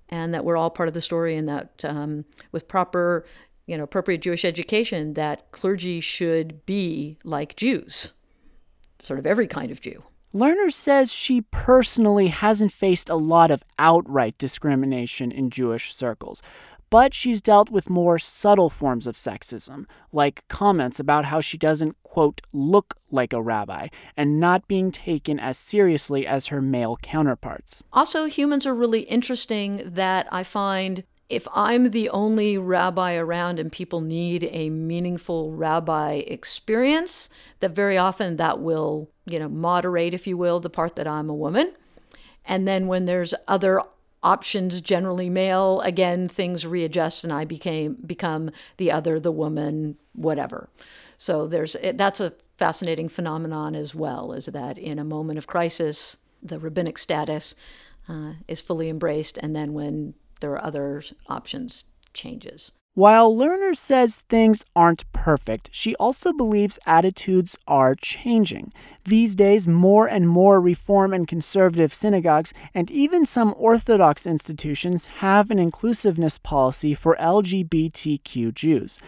and 0.08 0.32
that 0.32 0.42
we're 0.42 0.56
all 0.56 0.70
part 0.70 0.88
of 0.88 0.94
the 0.94 1.02
story 1.02 1.36
and 1.36 1.46
that 1.46 1.84
um, 1.84 2.24
with 2.50 2.66
proper 2.66 3.26
you 3.66 3.76
know 3.76 3.84
appropriate 3.84 4.22
Jewish 4.22 4.42
education 4.42 5.12
that 5.14 5.52
clergy 5.52 6.00
should 6.00 6.64
be 6.64 7.18
like 7.24 7.56
Jews 7.56 8.14
sort 9.02 9.18
of 9.18 9.26
every 9.26 9.46
kind 9.46 9.70
of 9.70 9.82
Jew. 9.82 10.02
Lerner 10.34 10.72
says 10.72 11.12
she 11.12 11.42
personally 11.42 12.28
hasn't 12.28 12.72
faced 12.72 13.10
a 13.10 13.14
lot 13.14 13.50
of 13.50 13.62
outright 13.78 14.38
discrimination 14.38 15.30
in 15.30 15.50
Jewish 15.50 15.94
circles, 15.94 16.40
but 16.94 17.12
she's 17.12 17.42
dealt 17.42 17.70
with 17.70 17.90
more 17.90 18.20
subtle 18.20 18.70
forms 18.70 19.08
of 19.08 19.16
sexism, 19.16 19.84
like 20.12 20.46
comments 20.46 21.00
about 21.00 21.24
how 21.24 21.40
she 21.40 21.58
doesn't, 21.58 22.00
quote, 22.04 22.40
look 22.52 22.94
like 23.10 23.32
a 23.32 23.42
rabbi, 23.42 23.88
and 24.16 24.38
not 24.38 24.68
being 24.68 24.92
taken 24.92 25.40
as 25.40 25.58
seriously 25.58 26.24
as 26.24 26.46
her 26.46 26.62
male 26.62 26.96
counterparts. 27.02 27.82
Also, 27.92 28.26
humans 28.26 28.64
are 28.64 28.76
really 28.76 29.00
interesting 29.00 29.82
that 29.84 30.28
I 30.30 30.44
find 30.44 31.02
if 31.28 31.48
I'm 31.52 31.90
the 31.90 32.10
only 32.10 32.58
rabbi 32.58 33.16
around 33.16 33.58
and 33.58 33.72
people 33.72 34.00
need 34.00 34.48
a 34.52 34.70
meaningful 34.70 35.52
rabbi 35.52 36.22
experience, 36.28 37.28
that 37.58 37.72
very 37.72 37.98
often 37.98 38.36
that 38.36 38.60
will, 38.60 39.10
you 39.26 39.40
know, 39.40 39.48
moderate, 39.48 40.14
if 40.14 40.28
you 40.28 40.36
will, 40.36 40.60
the 40.60 40.70
part 40.70 40.94
that 40.94 41.08
I'm 41.08 41.28
a 41.28 41.34
woman. 41.34 41.72
And 42.44 42.68
then 42.68 42.86
when 42.86 43.06
there's 43.06 43.34
other 43.48 43.80
options, 44.24 44.80
generally 44.80 45.30
male, 45.30 45.80
again, 45.82 46.28
things 46.28 46.66
readjust 46.66 47.22
and 47.22 47.32
I 47.32 47.44
became 47.44 47.94
become 48.06 48.50
the 48.78 48.90
other, 48.90 49.20
the 49.20 49.30
woman, 49.30 49.96
whatever. 50.14 50.68
So 51.18 51.46
there's 51.46 51.76
that's 51.94 52.20
a 52.20 52.32
fascinating 52.56 53.08
phenomenon 53.08 53.74
as 53.74 53.94
well, 53.94 54.32
is 54.32 54.46
that 54.46 54.78
in 54.78 54.98
a 54.98 55.04
moment 55.04 55.38
of 55.38 55.46
crisis, 55.46 56.16
the 56.42 56.58
rabbinic 56.58 56.98
status 56.98 57.54
uh, 58.08 58.32
is 58.48 58.60
fully 58.60 58.88
embraced, 58.88 59.38
and 59.38 59.54
then 59.54 59.72
when 59.72 60.14
there 60.40 60.52
are 60.52 60.64
other 60.64 61.02
options 61.28 61.84
changes. 62.12 62.72
While 62.96 63.34
Lerner 63.34 63.76
says 63.76 64.20
things 64.28 64.64
aren't 64.76 65.10
perfect, 65.10 65.68
she 65.72 65.96
also 65.96 66.32
believes 66.32 66.78
attitudes 66.86 67.58
are 67.66 67.96
changing. 67.96 68.72
These 69.04 69.34
days, 69.34 69.66
more 69.66 70.06
and 70.06 70.28
more 70.28 70.60
reform 70.60 71.12
and 71.12 71.26
conservative 71.26 71.92
synagogues 71.92 72.54
and 72.72 72.92
even 72.92 73.26
some 73.26 73.52
Orthodox 73.58 74.26
institutions 74.26 75.06
have 75.06 75.50
an 75.50 75.58
inclusiveness 75.58 76.38
policy 76.38 76.94
for 76.94 77.16
LGBTQ 77.16 78.54
Jews. 78.54 79.00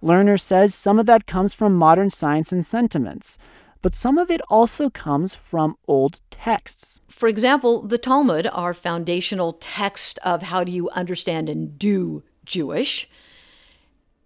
Lerner 0.00 0.38
says 0.38 0.72
some 0.72 1.00
of 1.00 1.06
that 1.06 1.26
comes 1.26 1.52
from 1.52 1.74
modern 1.74 2.10
science 2.10 2.52
and 2.52 2.64
sentiments 2.64 3.38
but 3.82 3.96
some 3.96 4.16
of 4.16 4.30
it 4.30 4.40
also 4.48 4.88
comes 4.88 5.34
from 5.34 5.76
old 5.88 6.20
texts. 6.30 7.00
For 7.08 7.28
example, 7.28 7.82
the 7.82 7.98
Talmud, 7.98 8.46
our 8.52 8.74
foundational 8.74 9.54
text 9.54 10.20
of 10.24 10.42
how 10.42 10.62
do 10.62 10.70
you 10.70 10.88
understand 10.90 11.48
and 11.48 11.76
do 11.80 12.22
Jewish, 12.44 13.08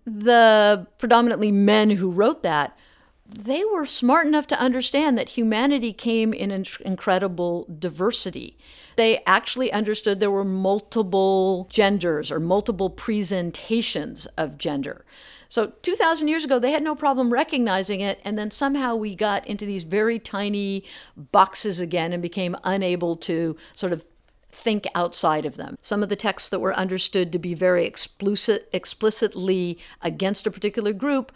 the 0.07 0.87
predominantly 0.99 1.51
men 1.51 1.91
who 1.91 2.11
wrote 2.11 2.43
that, 2.45 2.79
they 3.29 3.65
were 3.65 3.85
smart 3.85 4.27
enough 4.27 4.47
to 4.47 4.61
understand 4.61 5.19
that 5.19 5.31
humanity 5.31 5.93
came 5.93 6.33
in 6.33 6.65
incredible 6.85 7.67
diversity. 7.79 8.57
They 8.95 9.21
actually 9.27 9.73
understood 9.73 10.21
there 10.21 10.31
were 10.31 10.45
multiple 10.45 11.67
genders 11.69 12.31
or 12.31 12.39
multiple 12.39 12.89
presentations 12.89 14.27
of 14.39 14.59
gender. 14.59 15.05
So 15.49 15.73
2,000 15.83 16.29
years 16.29 16.45
ago, 16.45 16.59
they 16.59 16.71
had 16.71 16.85
no 16.85 16.95
problem 16.95 17.33
recognizing 17.33 18.01
it. 18.01 18.21
And 18.25 18.39
then 18.39 18.51
somehow 18.51 18.95
we 18.95 19.17
got 19.17 19.47
into 19.47 19.67
these 19.67 19.83
very 19.83 20.19
tiny 20.21 20.85
boxes 21.17 21.81
again 21.81 22.13
and 22.13 22.23
became 22.23 22.57
unable 22.63 23.17
to 23.19 23.57
sort 23.75 23.93
of 23.93 24.05
think 24.57 24.87
outside 24.95 25.47
of 25.47 25.57
them. 25.57 25.77
Some 25.83 26.03
of 26.03 26.09
the 26.09 26.17
texts 26.17 26.49
that 26.49 26.61
were 26.61 26.75
understood 26.75 27.31
to 27.33 27.39
be 27.39 27.55
very 27.55 27.85
explicit, 27.85 28.69
explicitly 28.73 29.79
against 30.03 30.47
a 30.47 30.51
particular 30.51 30.93
group 30.93 31.31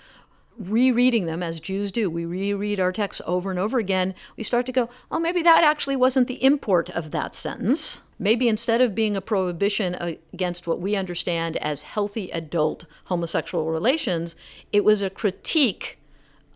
rereading 0.59 1.25
them 1.27 1.43
as 1.43 1.59
Jews 1.59 1.91
do, 1.91 2.11
we 2.11 2.25
reread 2.25 2.81
our 2.81 2.93
texts 2.93 3.23
over 3.27 3.51
and 3.51 3.59
over 3.59 3.79
again, 3.79 4.15
we 4.37 4.43
start 4.43 4.67
to 4.67 4.73
go, 4.73 4.91
oh, 5.11 5.19
maybe 5.19 5.43
that 5.43 5.65
actually 5.65 5.97
wasn't 5.97 6.29
the 6.29 6.43
import 6.45 6.91
of 6.91 7.13
that 7.13 7.35
sentence. 7.35 8.03
Maybe 8.19 8.49
instead 8.49 8.83
of 8.83 8.95
being 8.95 9.17
a 9.17 9.23
prohibition 9.23 9.95
against 9.95 10.67
what 10.67 10.81
we 10.81 10.97
understand 10.97 11.57
as 11.59 11.83
healthy 11.83 12.31
adult 12.31 12.85
homosexual 13.05 13.71
relations, 13.71 14.37
it 14.71 14.85
was 14.85 15.01
a 15.01 15.09
critique 15.09 15.99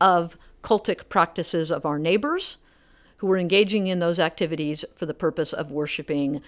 of 0.00 0.36
cultic 0.62 1.08
practices 1.08 1.70
of 1.70 1.86
our 1.86 1.98
neighbors 1.98 2.58
who 3.24 3.28
were 3.28 3.38
engaging 3.38 3.86
in 3.86 4.00
those 4.00 4.18
activities 4.18 4.84
for 4.94 5.06
the 5.06 5.14
purpose 5.14 5.54
of 5.54 5.70
worshiping 5.70 6.42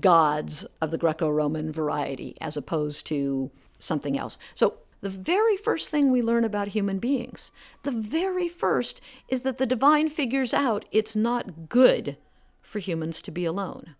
gods 0.00 0.64
of 0.80 0.90
the 0.90 0.96
Greco 0.96 1.28
Roman 1.28 1.70
variety 1.70 2.38
as 2.40 2.56
opposed 2.56 3.06
to 3.08 3.50
something 3.78 4.18
else. 4.18 4.38
So 4.54 4.76
the 5.02 5.10
very 5.10 5.58
first 5.58 5.90
thing 5.90 6.10
we 6.10 6.22
learn 6.22 6.42
about 6.42 6.68
human 6.68 7.00
beings, 7.00 7.52
the 7.82 7.90
very 7.90 8.48
first, 8.48 9.02
is 9.28 9.42
that 9.42 9.58
the 9.58 9.66
divine 9.66 10.08
figures 10.08 10.54
out 10.54 10.86
it's 10.90 11.14
not 11.14 11.68
good 11.68 12.16
for 12.62 12.78
humans 12.78 13.20
to 13.20 13.30
be 13.30 13.44
alone. 13.44 13.94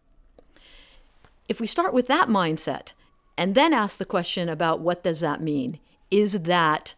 If 1.51 1.61
we 1.61 1.67
start 1.67 1.93
with 1.93 2.07
that 2.07 2.29
mindset 2.29 2.95
and 3.37 3.55
then 3.55 3.75
ask 3.75 3.99
the 3.99 4.07
question 4.07 4.49
about 4.49 4.81
what 4.81 5.05
does 5.05 5.21
that 5.21 5.43
mean? 5.43 5.79
Is 6.11 6.45
that 6.45 6.95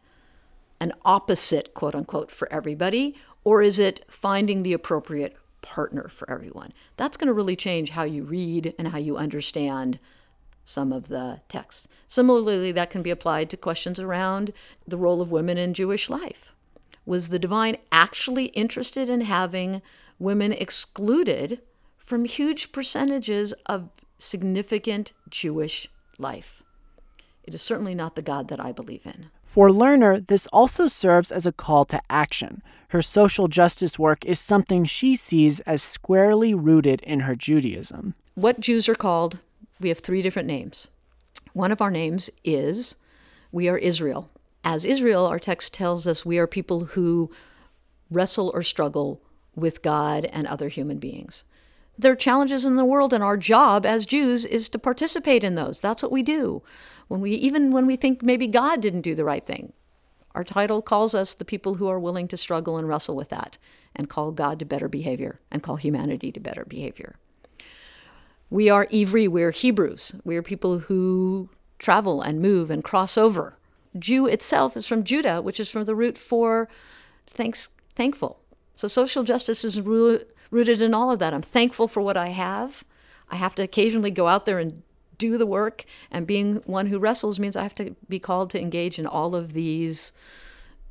an 0.81 0.93
opposite, 1.05 1.75
quote 1.75 1.97
unquote, 1.97 2.31
for 2.31 2.53
everybody, 2.53 3.17
or 3.45 3.63
is 3.63 3.79
it 3.79 4.05
finding 4.09 4.63
the 4.63 4.73
appropriate 4.73 5.37
partner 5.61 6.09
for 6.09 6.31
everyone? 6.31 6.73
That's 6.97 7.17
going 7.17 7.29
to 7.29 7.33
really 7.33 7.57
change 7.57 7.91
how 7.91 8.05
you 8.05 8.25
read 8.25 8.75
and 8.79 8.89
how 8.89 8.99
you 8.99 9.17
understand 9.17 9.99
some 10.65 10.93
of 10.93 11.09
the 11.09 11.41
texts. 11.49 11.89
Similarly, 12.07 12.73
that 12.73 12.91
can 12.91 13.03
be 13.03 13.11
applied 13.11 13.51
to 13.51 13.57
questions 13.57 13.99
around 13.99 14.53
the 14.87 14.97
role 14.97 15.21
of 15.21 15.33
women 15.33 15.59
in 15.59 15.75
Jewish 15.75 16.09
life. 16.09 16.53
Was 17.05 17.29
the 17.29 17.39
divine 17.39 17.79
actually 17.91 18.47
interested 18.47 19.09
in 19.09 19.23
having 19.23 19.83
women 20.19 20.53
excluded 20.53 21.61
from 21.99 22.25
huge 22.25 22.71
percentages 22.71 23.53
of 23.67 23.91
significant 24.19 25.13
Jewish 25.29 25.89
life? 26.19 26.63
It 27.45 27.55
is 27.55 27.63
certainly 27.63 27.95
not 27.95 28.15
the 28.15 28.23
God 28.23 28.49
that 28.49 28.61
I 28.61 28.73
believe 28.73 29.05
in. 29.05 29.27
For 29.43 29.69
Lerner, 29.69 30.25
this 30.27 30.47
also 30.53 30.89
serves 30.89 31.33
as 31.33 31.47
a 31.47 31.53
call 31.53 31.85
to 31.87 32.01
action. 32.09 32.63
Her 32.89 33.03
social 33.03 33.49
justice 33.49 33.99
work 33.99 34.25
is 34.25 34.39
something 34.39 34.85
she 34.85 35.17
sees 35.17 35.61
as 35.61 35.83
squarely 35.83 36.55
rooted 36.55 37.01
in 37.03 37.21
her 37.21 37.35
Judaism. 37.35 38.15
What 38.35 38.61
Jews 38.61 38.89
are 38.89 38.95
called 38.95 39.41
we 39.83 39.89
have 39.89 39.99
three 39.99 40.23
different 40.23 40.47
names. 40.47 40.89
One 41.53 41.73
of 41.73 41.83
our 41.83 41.91
names 41.91 42.31
is 42.45 42.97
we 43.51 43.69
are 43.69 43.77
Israel. 43.77 44.31
As 44.65 44.85
Israel, 44.85 45.27
our 45.27 45.41
text 45.41 45.75
tells 45.75 46.07
us 46.07 46.25
we 46.25 46.39
are 46.39 46.47
people 46.47 46.85
who 46.85 47.31
wrestle 48.11 48.51
or 48.55 48.63
struggle 48.63 49.21
with 49.57 49.83
God 49.83 50.25
and 50.27 50.47
other 50.47 50.69
human 50.69 50.99
beings. 50.99 51.45
There 51.99 52.13
are 52.13 52.17
challenges 52.17 52.65
in 52.65 52.77
the 52.77 52.85
world, 52.85 53.13
and 53.13 53.23
our 53.23 53.37
job 53.37 53.85
as 53.85 54.07
Jews 54.07 54.45
is 54.45 54.69
to 54.71 54.79
participate 54.79 55.45
in 55.45 55.57
those. 55.57 55.81
That's 55.81 56.03
what 56.03 56.13
we 56.13 56.23
do. 56.23 56.63
When 57.13 57.21
we 57.21 57.33
even 57.33 57.73
when 57.73 57.85
we 57.85 57.97
think 57.97 58.23
maybe 58.23 58.47
God 58.47 58.81
didn't 58.81 59.03
do 59.03 59.15
the 59.15 59.23
right 59.23 59.45
thing, 59.45 59.75
our 60.35 60.45
title 60.45 60.81
calls 60.81 61.15
us 61.15 61.35
the 61.35 61.45
people 61.45 61.75
who 61.75 61.87
are 61.89 62.01
willing 62.01 62.27
to 62.29 62.39
struggle 62.39 62.79
and 62.79 62.89
wrestle 62.89 63.15
with 63.15 63.29
that, 63.29 63.59
and 63.95 64.09
call 64.09 64.33
God 64.33 64.59
to 64.61 64.65
better 64.65 64.89
behavior, 64.89 65.39
and 65.51 65.63
call 65.63 65.77
humanity 65.77 66.33
to 66.33 66.41
better 66.41 66.65
behavior. 66.65 67.17
We 68.49 68.71
are 68.71 68.87
Ivri, 68.87 69.29
we're 69.29 69.51
Hebrews. 69.51 70.15
We're 70.25 70.43
people 70.43 70.79
who 70.79 71.51
travel 71.79 72.23
and 72.23 72.41
move 72.41 72.71
and 72.71 72.83
cross 72.83 73.19
over. 73.19 73.59
Jew 73.99 74.27
itself 74.27 74.75
is 74.75 74.87
from 74.87 75.05
Judah, 75.05 75.43
which 75.43 75.61
is 75.61 75.71
from 75.71 75.85
the 75.85 75.95
root 75.95 76.17
for 76.17 76.67
thanks, 77.27 77.69
thankful. 77.95 78.41
So 78.75 78.89
social 78.89 79.23
justice 79.23 79.67
is 79.67 79.83
rooted 79.83 80.81
in 80.81 80.95
all 80.95 81.11
of 81.11 81.19
that. 81.19 81.35
I'm 81.35 81.43
thankful 81.43 81.89
for 81.89 82.01
what 82.01 82.17
I 82.17 82.29
have. 82.29 82.85
I 83.31 83.37
have 83.37 83.55
to 83.57 83.63
occasionally 83.63 84.11
go 84.11 84.29
out 84.29 84.47
there 84.47 84.59
and 84.59 84.83
do 85.23 85.39
the 85.39 85.47
work, 85.47 85.85
and 86.11 86.27
being 86.27 86.57
one 86.67 86.87
who 86.87 86.99
wrestles 86.99 87.39
means 87.39 87.57
I 87.57 87.63
have 87.63 87.75
to 87.77 87.95
be 88.09 88.19
called 88.19 88.51
to 88.51 88.61
engage 88.61 88.99
in 88.99 89.07
all 89.07 89.35
of 89.35 89.53
these 89.53 90.13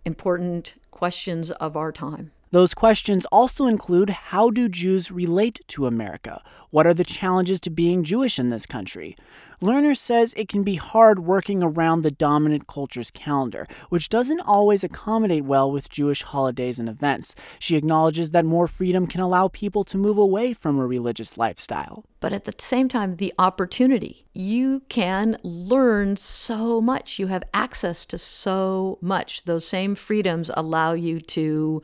important 0.06 0.76
questions 0.90 1.52
of 1.52 1.76
our 1.76 1.92
time. 1.92 2.32
Those 2.51 2.74
questions 2.74 3.25
also 3.31 3.65
include 3.65 4.10
how 4.10 4.50
do 4.50 4.67
Jews 4.67 5.10
relate 5.10 5.62
to 5.70 5.86
America? 5.86 6.43
What 6.70 6.86
are 6.86 6.93
the 6.93 7.05
challenges 7.05 7.62
to 7.62 7.70
being 7.70 8.03
Jewish 8.03 8.38
in 8.38 8.50
this 8.50 8.65
country? 8.65 9.15
Lerner 9.62 9.96
says 9.96 10.34
it 10.36 10.50
can 10.50 10.62
be 10.62 10.75
hard 10.75 11.20
working 11.20 11.63
around 11.63 12.01
the 12.01 12.12
dominant 12.12 12.67
culture's 12.67 13.10
calendar, 13.10 13.67
which 13.88 14.10
doesn't 14.10 14.41
always 14.41 14.84
accommodate 14.84 15.46
well 15.46 15.72
with 15.72 15.89
Jewish 15.89 16.24
holidays 16.24 16.77
and 16.77 16.89
events. 16.89 17.36
She 17.58 17.77
acknowledges 17.77 18.31
that 18.31 18.43
more 18.43 18.67
freedom 18.67 19.08
can 19.08 19.22
allow 19.22 19.48
people 19.48 19.86
to 19.86 19.98
move 19.98 20.17
away 20.17 20.51
from 20.51 20.77
a 20.77 20.86
religious 20.86 21.38
lifestyle. 21.38 22.03
But 22.20 22.34
at 22.34 22.43
the 22.43 22.55
same 22.58 22.89
time, 22.89 23.15
the 23.15 23.34
opportunity. 23.39 24.25
You 24.34 24.81
can 24.89 25.38
learn 25.41 26.17
so 26.17 26.81
much. 26.81 27.17
You 27.17 27.27
have 27.27 27.43
access 27.53 28.03
to 28.08 28.17
so 28.17 28.98
much. 29.00 29.43
Those 29.43 29.65
same 29.65 29.96
freedoms 29.96 30.51
allow 30.53 30.91
you 30.91 31.22
to 31.22 31.81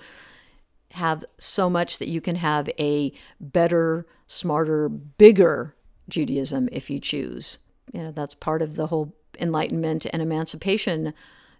have 0.97 1.25
so 1.39 1.69
much 1.69 1.99
that 1.99 2.09
you 2.09 2.21
can 2.21 2.35
have 2.35 2.69
a 2.79 3.11
better, 3.39 4.05
smarter, 4.27 4.89
bigger 4.89 5.75
Judaism 6.09 6.69
if 6.71 6.89
you 6.89 6.99
choose 6.99 7.57
you 7.93 8.03
know 8.03 8.11
that's 8.11 8.35
part 8.35 8.61
of 8.61 8.75
the 8.75 8.87
whole 8.87 9.13
enlightenment 9.39 10.05
and 10.11 10.21
emancipation 10.21 11.13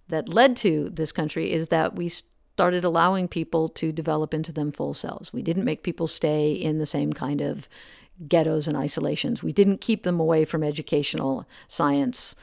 that 0.09 0.29
led 0.29 0.55
to 0.57 0.89
this 0.89 1.11
country 1.11 1.51
is 1.51 1.67
that 1.67 1.95
we 1.95 2.09
started 2.09 2.83
allowing 2.83 3.27
people 3.27 3.69
to 3.69 3.91
develop 3.91 4.33
into 4.33 4.51
them 4.51 4.71
full 4.71 4.93
selves. 4.93 5.31
We 5.31 5.43
didn't 5.43 5.65
make 5.65 5.83
people 5.83 6.07
stay 6.07 6.53
in 6.53 6.79
the 6.79 6.85
same 6.85 7.13
kind 7.13 7.41
of 7.41 7.67
ghettos 8.27 8.67
and 8.67 8.75
isolations. 8.75 9.43
We 9.43 9.53
didn't 9.53 9.81
keep 9.81 10.03
them 10.03 10.19
away 10.19 10.43
from 10.45 10.63
educational 10.63 11.47
science 11.67 12.35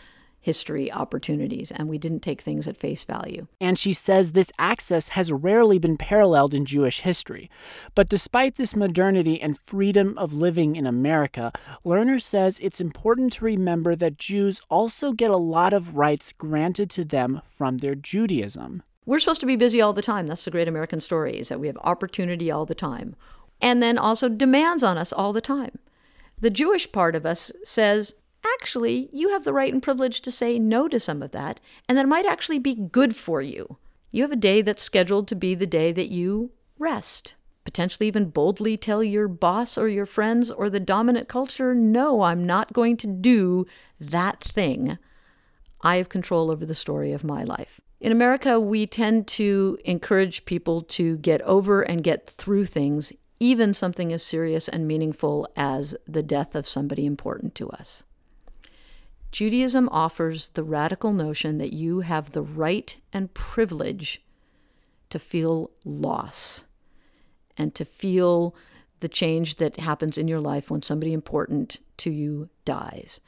history 0.45 0.93
opportunities, 0.93 1.71
and 1.71 1.89
we 1.89 1.97
didn't 1.97 2.21
take 2.21 2.43
things 2.43 2.69
at 2.69 2.77
face 2.77 3.03
value. 3.03 3.47
And 3.63 3.79
she 3.79 3.95
says 3.95 4.33
this 4.33 4.53
access 4.59 5.09
has 5.09 5.33
rarely 5.33 5.79
been 5.79 5.97
paralleled 5.97 6.53
in 6.53 6.67
Jewish 6.67 7.01
history. 7.01 7.51
But 7.95 8.11
despite 8.11 8.57
this 8.57 8.77
modernity 8.77 9.41
and 9.41 9.59
freedom 9.59 10.19
of 10.19 10.35
living 10.35 10.77
in 10.77 10.87
America, 10.87 11.51
Lerner 11.83 12.21
says 12.21 12.61
it's 12.61 12.79
important 12.79 13.33
to 13.35 13.47
remember 13.47 13.97
that 13.97 14.19
Jews 14.19 14.61
also 14.69 15.13
get 15.13 15.31
a 15.31 15.39
lot 15.39 15.73
of 15.73 15.97
rights 15.97 16.31
granted 16.33 16.91
to 16.91 17.07
them 17.07 17.41
from 17.47 17.79
their 17.79 17.95
Judaism. 17.95 18.83
We're 19.07 19.21
supposed 19.21 19.41
to 19.41 19.47
be 19.47 19.57
busy 19.57 19.81
all 19.81 19.95
the 19.95 20.03
time. 20.03 20.27
That's 20.27 20.45
the 20.45 20.51
great 20.51 20.69
American 20.69 21.01
story, 21.01 21.39
is 21.39 21.49
that 21.49 21.59
we 21.61 21.69
have 21.69 21.79
opportunity 21.79 22.51
all 22.51 22.67
the 22.67 22.75
time. 22.75 23.17
And 23.63 23.83
then 23.83 23.97
also 23.97 24.29
demands 24.29 24.83
on 24.83 24.99
us 24.99 25.11
all 25.11 25.33
the 25.33 25.41
time. 25.41 25.79
The 26.39 26.51
Jewish 26.51 26.93
part 26.93 27.17
of 27.17 27.25
us 27.25 27.51
says, 27.63 28.15
actually, 28.55 29.09
you 29.13 29.31
have 29.31 29.45
the 29.45 29.53
right 29.53 29.73
and 29.73 29.83
privilege 29.83 30.21
to 30.23 30.31
say 30.31 30.59
no 30.59 30.89
to 30.89 31.01
some 31.01 31.23
of 31.23 31.33
that, 31.33 31.61
and 31.89 31.99
that 31.99 32.09
might 32.09 32.27
actually 32.27 32.59
be 32.59 32.75
good 32.75 33.17
for 33.17 33.41
you. 33.41 33.79
You 34.11 34.23
have 34.23 34.33
a 34.33 34.37
day 34.37 34.63
that's 34.63 34.83
scheduled 34.83 35.29
to 35.29 35.35
be 35.35 35.55
the 35.55 35.67
day 35.67 35.93
that 35.93 36.09
you 36.09 36.51
rest. 36.79 37.35
Potentially, 37.65 38.07
even 38.07 38.31
boldly 38.31 38.77
tell 38.77 39.03
your 39.03 39.27
boss 39.27 39.79
or 39.79 39.89
your 39.89 40.07
friends 40.07 40.51
or 40.51 40.69
the 40.69 40.81
dominant 40.81 41.29
culture, 41.29 41.75
no, 41.75 42.23
I'm 42.23 42.45
not 42.45 42.73
going 42.73 42.97
to 42.99 43.07
do 43.07 43.67
that 43.99 44.43
thing. 44.45 44.99
I 45.81 45.97
have 45.97 46.09
control 46.09 46.51
over 46.51 46.67
the 46.67 46.75
story 46.75 47.13
of 47.13 47.25
my 47.25 47.45
life. 47.45 47.81
In 48.01 48.13
America, 48.13 48.61
we 48.61 48.87
tend 48.87 49.27
to 49.29 49.79
encourage 49.85 50.45
people 50.45 50.83
to 50.83 51.17
get 51.19 51.41
over 51.43 51.83
and 51.83 52.05
get 52.05 52.27
through 52.27 52.67
things, 52.67 53.13
even 53.41 53.73
something 53.73 54.13
as 54.13 54.23
serious 54.23 54.69
and 54.69 54.87
meaningful 54.87 55.49
as 55.57 55.97
the 56.07 56.23
death 56.23 56.55
of 56.55 56.67
somebody 56.67 57.07
important 57.07 57.55
to 57.55 57.71
us. 57.71 58.05
Judaism 59.35 59.89
offers 59.91 60.51
the 60.51 60.63
radical 60.63 61.13
notion 61.13 61.59
that 61.59 61.73
you 61.73 62.03
have 62.03 62.31
the 62.31 62.41
right 62.41 62.97
and 63.13 63.35
privilege 63.35 64.23
to 65.11 65.19
feel 65.19 65.73
loss 65.85 66.67
and 67.57 67.75
to 67.75 67.85
feel 67.85 68.55
the 69.01 69.09
change 69.09 69.57
that 69.57 69.77
happens 69.79 70.17
in 70.17 70.29
your 70.29 70.39
life 70.39 70.71
when 70.71 70.83
somebody 70.83 71.13
important 71.13 71.81
to 71.97 72.13
you 72.13 72.49
dies. 72.65 73.21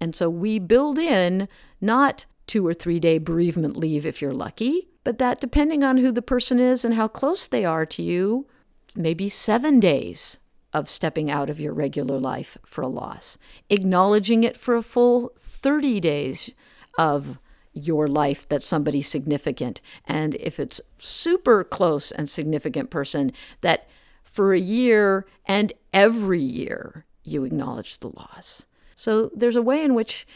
And 0.00 0.16
so 0.16 0.28
we 0.28 0.58
build 0.58 0.98
in 0.98 1.46
not 1.80 2.26
two 2.48 2.66
or 2.66 2.74
three 2.74 2.98
day 2.98 3.18
bereavement 3.18 3.76
leave 3.76 4.04
if 4.04 4.20
you're 4.20 4.32
lucky, 4.34 4.88
but 5.04 5.18
that 5.18 5.40
depending 5.40 5.84
on 5.84 5.98
who 5.98 6.10
the 6.10 6.20
person 6.20 6.58
is 6.58 6.84
and 6.84 6.94
how 6.94 7.06
close 7.06 7.46
they 7.46 7.64
are 7.64 7.86
to 7.86 8.02
you, 8.02 8.48
maybe 8.96 9.28
seven 9.28 9.78
days 9.78 10.40
of 10.74 10.90
stepping 10.90 11.30
out 11.30 11.48
of 11.48 11.60
your 11.60 11.72
regular 11.72 12.18
life 12.18 12.58
for 12.66 12.82
a 12.82 12.88
loss, 12.88 13.38
acknowledging 13.70 14.42
it 14.42 14.56
for 14.56 14.74
a 14.74 14.82
full 14.82 15.32
30 15.38 16.00
days 16.00 16.50
of 16.98 17.38
your 17.72 18.08
life 18.08 18.48
that 18.48 18.62
somebody 18.62 19.00
significant. 19.00 19.80
And 20.06 20.34
if 20.36 20.60
it's 20.60 20.80
super 20.98 21.64
close 21.64 22.12
and 22.12 22.28
significant 22.28 22.90
person, 22.90 23.32
that 23.62 23.88
for 24.24 24.52
a 24.52 24.60
year 24.60 25.26
and 25.46 25.72
every 25.92 26.40
year 26.40 27.04
you 27.22 27.44
acknowledge 27.44 27.98
the 28.00 28.08
loss. 28.08 28.66
So 28.96 29.30
there's 29.34 29.56
a 29.56 29.62
way 29.62 29.82
in 29.82 29.94
which 29.94 30.26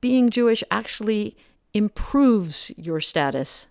being 0.00 0.30
Jewish 0.30 0.64
actually 0.70 1.36
improves 1.72 2.72
your 2.76 3.00
status 3.00 3.68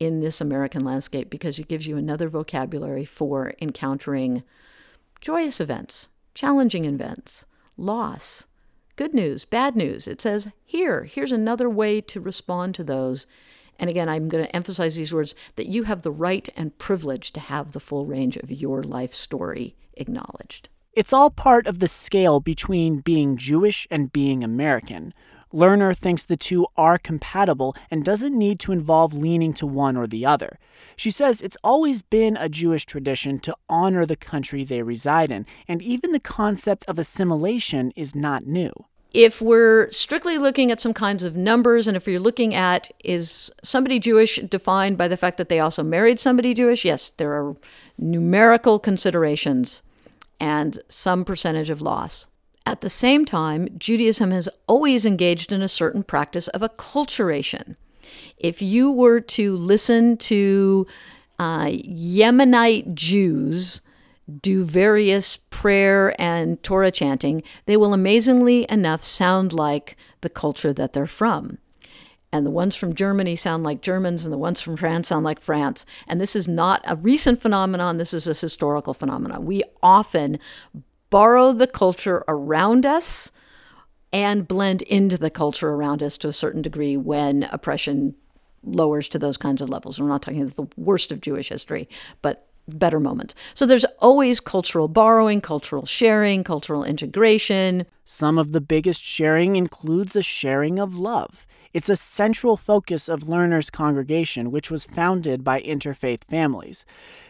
in 0.00 0.20
this 0.20 0.40
American 0.40 0.84
landscape 0.84 1.30
because 1.30 1.58
it 1.58 1.68
gives 1.68 1.86
you 1.86 1.96
another 1.96 2.28
vocabulary 2.28 3.04
for 3.04 3.54
encountering 3.60 4.42
joyous 5.24 5.58
events, 5.58 6.10
challenging 6.34 6.84
events, 6.84 7.46
loss, 7.78 8.46
good 8.96 9.14
news, 9.14 9.46
bad 9.46 9.74
news. 9.74 10.06
It 10.06 10.20
says, 10.20 10.48
here, 10.66 11.04
here's 11.04 11.32
another 11.32 11.70
way 11.70 12.02
to 12.02 12.20
respond 12.20 12.74
to 12.74 12.84
those. 12.84 13.26
And 13.78 13.88
again, 13.88 14.06
I'm 14.06 14.28
going 14.28 14.44
to 14.44 14.54
emphasize 14.54 14.96
these 14.96 15.14
words 15.14 15.34
that 15.56 15.66
you 15.66 15.84
have 15.84 16.02
the 16.02 16.10
right 16.10 16.46
and 16.56 16.76
privilege 16.76 17.32
to 17.32 17.40
have 17.40 17.72
the 17.72 17.80
full 17.80 18.04
range 18.04 18.36
of 18.36 18.50
your 18.50 18.82
life 18.82 19.14
story 19.14 19.74
acknowledged. 19.94 20.68
It's 20.92 21.14
all 21.14 21.30
part 21.30 21.66
of 21.66 21.78
the 21.78 21.88
scale 21.88 22.40
between 22.40 22.98
being 22.98 23.38
Jewish 23.38 23.88
and 23.90 24.12
being 24.12 24.44
American. 24.44 25.14
Lerner 25.54 25.96
thinks 25.96 26.24
the 26.24 26.36
two 26.36 26.66
are 26.76 26.98
compatible 26.98 27.76
and 27.90 28.04
doesn't 28.04 28.36
need 28.36 28.58
to 28.60 28.72
involve 28.72 29.14
leaning 29.14 29.52
to 29.54 29.66
one 29.66 29.96
or 29.96 30.06
the 30.06 30.26
other. 30.26 30.58
She 30.96 31.10
says 31.10 31.40
it's 31.40 31.56
always 31.62 32.02
been 32.02 32.36
a 32.36 32.48
Jewish 32.48 32.84
tradition 32.84 33.38
to 33.40 33.56
honor 33.68 34.04
the 34.04 34.16
country 34.16 34.64
they 34.64 34.82
reside 34.82 35.30
in, 35.30 35.46
and 35.68 35.80
even 35.80 36.10
the 36.10 36.20
concept 36.20 36.84
of 36.88 36.98
assimilation 36.98 37.92
is 37.94 38.14
not 38.14 38.46
new. 38.46 38.72
If 39.12 39.40
we're 39.40 39.88
strictly 39.92 40.38
looking 40.38 40.72
at 40.72 40.80
some 40.80 40.92
kinds 40.92 41.22
of 41.22 41.36
numbers, 41.36 41.86
and 41.86 41.96
if 41.96 42.08
you're 42.08 42.18
looking 42.18 42.52
at 42.52 42.90
is 43.04 43.52
somebody 43.62 44.00
Jewish 44.00 44.40
defined 44.48 44.98
by 44.98 45.06
the 45.06 45.16
fact 45.16 45.38
that 45.38 45.48
they 45.48 45.60
also 45.60 45.84
married 45.84 46.18
somebody 46.18 46.52
Jewish, 46.52 46.84
yes, 46.84 47.10
there 47.10 47.32
are 47.32 47.54
numerical 47.96 48.80
considerations 48.80 49.82
and 50.40 50.80
some 50.88 51.24
percentage 51.24 51.70
of 51.70 51.80
loss. 51.80 52.26
At 52.66 52.80
the 52.80 52.88
same 52.88 53.24
time, 53.24 53.68
Judaism 53.76 54.30
has 54.30 54.48
always 54.66 55.04
engaged 55.04 55.52
in 55.52 55.60
a 55.60 55.68
certain 55.68 56.02
practice 56.02 56.48
of 56.48 56.62
acculturation. 56.62 57.76
If 58.38 58.62
you 58.62 58.90
were 58.90 59.20
to 59.20 59.56
listen 59.56 60.16
to 60.18 60.86
uh, 61.38 61.66
Yemenite 61.66 62.94
Jews 62.94 63.82
do 64.40 64.64
various 64.64 65.36
prayer 65.50 66.18
and 66.18 66.62
Torah 66.62 66.90
chanting, 66.90 67.42
they 67.66 67.76
will 67.76 67.92
amazingly 67.92 68.66
enough 68.70 69.04
sound 69.04 69.52
like 69.52 69.96
the 70.22 70.30
culture 70.30 70.72
that 70.72 70.94
they're 70.94 71.06
from. 71.06 71.58
And 72.32 72.46
the 72.46 72.50
ones 72.50 72.74
from 72.74 72.94
Germany 72.94 73.36
sound 73.36 73.62
like 73.62 73.80
Germans, 73.82 74.24
and 74.24 74.32
the 74.32 74.38
ones 74.38 74.60
from 74.60 74.76
France 74.76 75.08
sound 75.08 75.24
like 75.24 75.38
France. 75.38 75.86
And 76.08 76.20
this 76.20 76.34
is 76.34 76.48
not 76.48 76.82
a 76.88 76.96
recent 76.96 77.40
phenomenon, 77.40 77.98
this 77.98 78.14
is 78.14 78.26
a 78.26 78.34
historical 78.34 78.94
phenomenon. 78.94 79.44
We 79.44 79.62
often 79.82 80.40
borrow 81.10 81.52
the 81.52 81.66
culture 81.66 82.24
around 82.28 82.86
us 82.86 83.30
and 84.12 84.46
blend 84.46 84.82
into 84.82 85.18
the 85.18 85.30
culture 85.30 85.70
around 85.70 86.02
us 86.02 86.16
to 86.18 86.28
a 86.28 86.32
certain 86.32 86.62
degree 86.62 86.96
when 86.96 87.44
oppression 87.44 88.14
lowers 88.62 89.08
to 89.08 89.18
those 89.18 89.36
kinds 89.36 89.60
of 89.60 89.68
levels. 89.68 90.00
We're 90.00 90.08
not 90.08 90.22
talking 90.22 90.46
the 90.46 90.66
worst 90.76 91.12
of 91.12 91.20
Jewish 91.20 91.48
history, 91.48 91.88
but 92.22 92.48
better 92.68 93.00
moments. 93.00 93.34
So 93.52 93.66
there's 93.66 93.84
always 93.98 94.40
cultural 94.40 94.88
borrowing, 94.88 95.40
cultural 95.40 95.84
sharing, 95.84 96.44
cultural 96.44 96.84
integration. 96.84 97.86
Some 98.04 98.38
of 98.38 98.52
the 98.52 98.60
biggest 98.60 99.02
sharing 99.02 99.56
includes 99.56 100.16
a 100.16 100.22
sharing 100.22 100.78
of 100.78 100.96
love. 100.96 101.46
It's 101.74 101.88
a 101.88 101.96
central 101.96 102.56
focus 102.56 103.08
of 103.08 103.24
Lerner's 103.24 103.68
congregation, 103.68 104.52
which 104.52 104.70
was 104.70 104.86
founded 104.86 105.42
by 105.42 105.60
interfaith 105.60 106.22
families. 106.22 106.84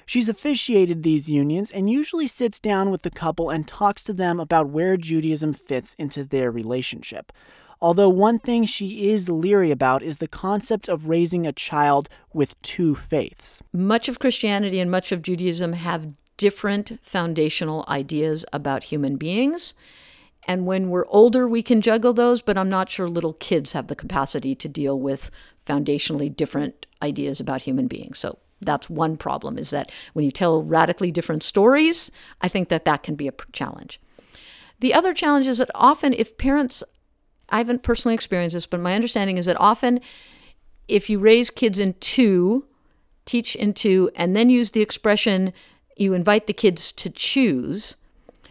She's 0.05 0.29
officiated 0.29 1.03
these 1.03 1.31
unions 1.31 1.71
and 1.71 1.89
usually 1.89 2.27
sits 2.27 2.61
down 2.61 2.91
with 2.91 3.03
the 3.03 3.11
couple 3.11 3.49
and 3.49 3.67
talks 3.67 4.05
to 4.05 4.13
them 4.13 4.39
about 4.39 4.69
where 4.69 4.99
Judaism 4.99 5.55
fits 5.55 5.95
into 5.95 6.25
their 6.25 6.51
relationship. 6.51 7.33
Although 7.81 8.11
one 8.11 8.39
thing 8.39 8.67
she 8.67 9.09
is 9.09 9.31
leery 9.31 9.71
about 9.71 10.03
is 10.03 10.19
the 10.19 10.29
concept 10.29 10.91
of 10.91 11.09
raising 11.09 11.47
a 11.47 11.53
child 11.53 12.11
with 12.35 12.61
two 12.61 12.95
faiths. 12.95 13.63
Much 13.73 14.11
of 14.11 14.19
Christianity 14.19 14.79
and 14.79 14.91
much 14.91 15.11
of 15.11 15.23
Judaism 15.23 15.73
have 15.73 16.13
different 16.37 16.99
foundational 17.03 17.87
ideas 17.89 18.45
about 18.53 18.85
human 18.85 19.17
beings. 19.17 19.75
And 20.47 20.67
when 20.67 20.91
we're 20.91 21.07
older, 21.09 21.49
we 21.49 21.63
can 21.63 21.81
juggle 21.81 22.13
those, 22.13 22.43
but 22.43 22.59
I'm 22.59 22.69
not 22.69 22.91
sure 22.91 23.09
little 23.09 23.33
kids 23.35 23.73
have 23.73 23.87
the 23.87 23.97
capacity 23.97 24.55
to 24.55 24.69
deal 24.69 25.01
with 25.01 25.31
foundationally 25.67 26.35
different 26.35 26.87
ideas 27.03 27.41
about 27.41 27.63
human 27.63 27.87
beings. 27.87 28.19
So 28.19 28.39
That's 28.65 28.91
one 28.91 29.17
problem 29.17 29.59
is 29.59 29.71
that 29.71 29.91
when 30.13 30.25
you 30.25 30.31
tell 30.31 30.63
radically 30.63 31.11
different 31.11 31.43
stories, 31.43 32.11
I 32.41 32.49
think 32.49 32.69
that 32.69 32.85
that 32.85 33.03
can 33.03 33.15
be 33.15 33.29
a 33.29 33.35
challenge. 33.53 34.01
The 34.81 34.95
other 34.95 35.15
challenge 35.15 35.47
is 35.47 35.59
that 35.59 35.71
often 35.75 36.13
if 36.13 36.37
parents 36.37 36.83
I 37.51 37.59
haven't 37.59 37.83
personally 37.83 38.15
experienced 38.15 38.55
this, 38.55 38.67
but 38.67 38.81
my 38.81 38.95
understanding 38.95 39.37
is 39.37 39.47
that 39.47 39.61
often 39.61 40.01
if 40.89 41.11
you 41.11 41.19
raise 41.19 41.51
kids 41.51 41.79
in 41.79 41.95
two, 42.01 42.67
teach 43.27 43.55
in 43.55 43.75
two, 43.75 44.11
and 44.17 44.35
then 44.35 44.49
use 44.49 44.71
the 44.71 44.81
expression 44.81 45.53
you 45.97 46.15
invite 46.15 46.47
the 46.47 46.53
kids 46.53 46.91
to 46.93 47.11
choose, 47.11 47.97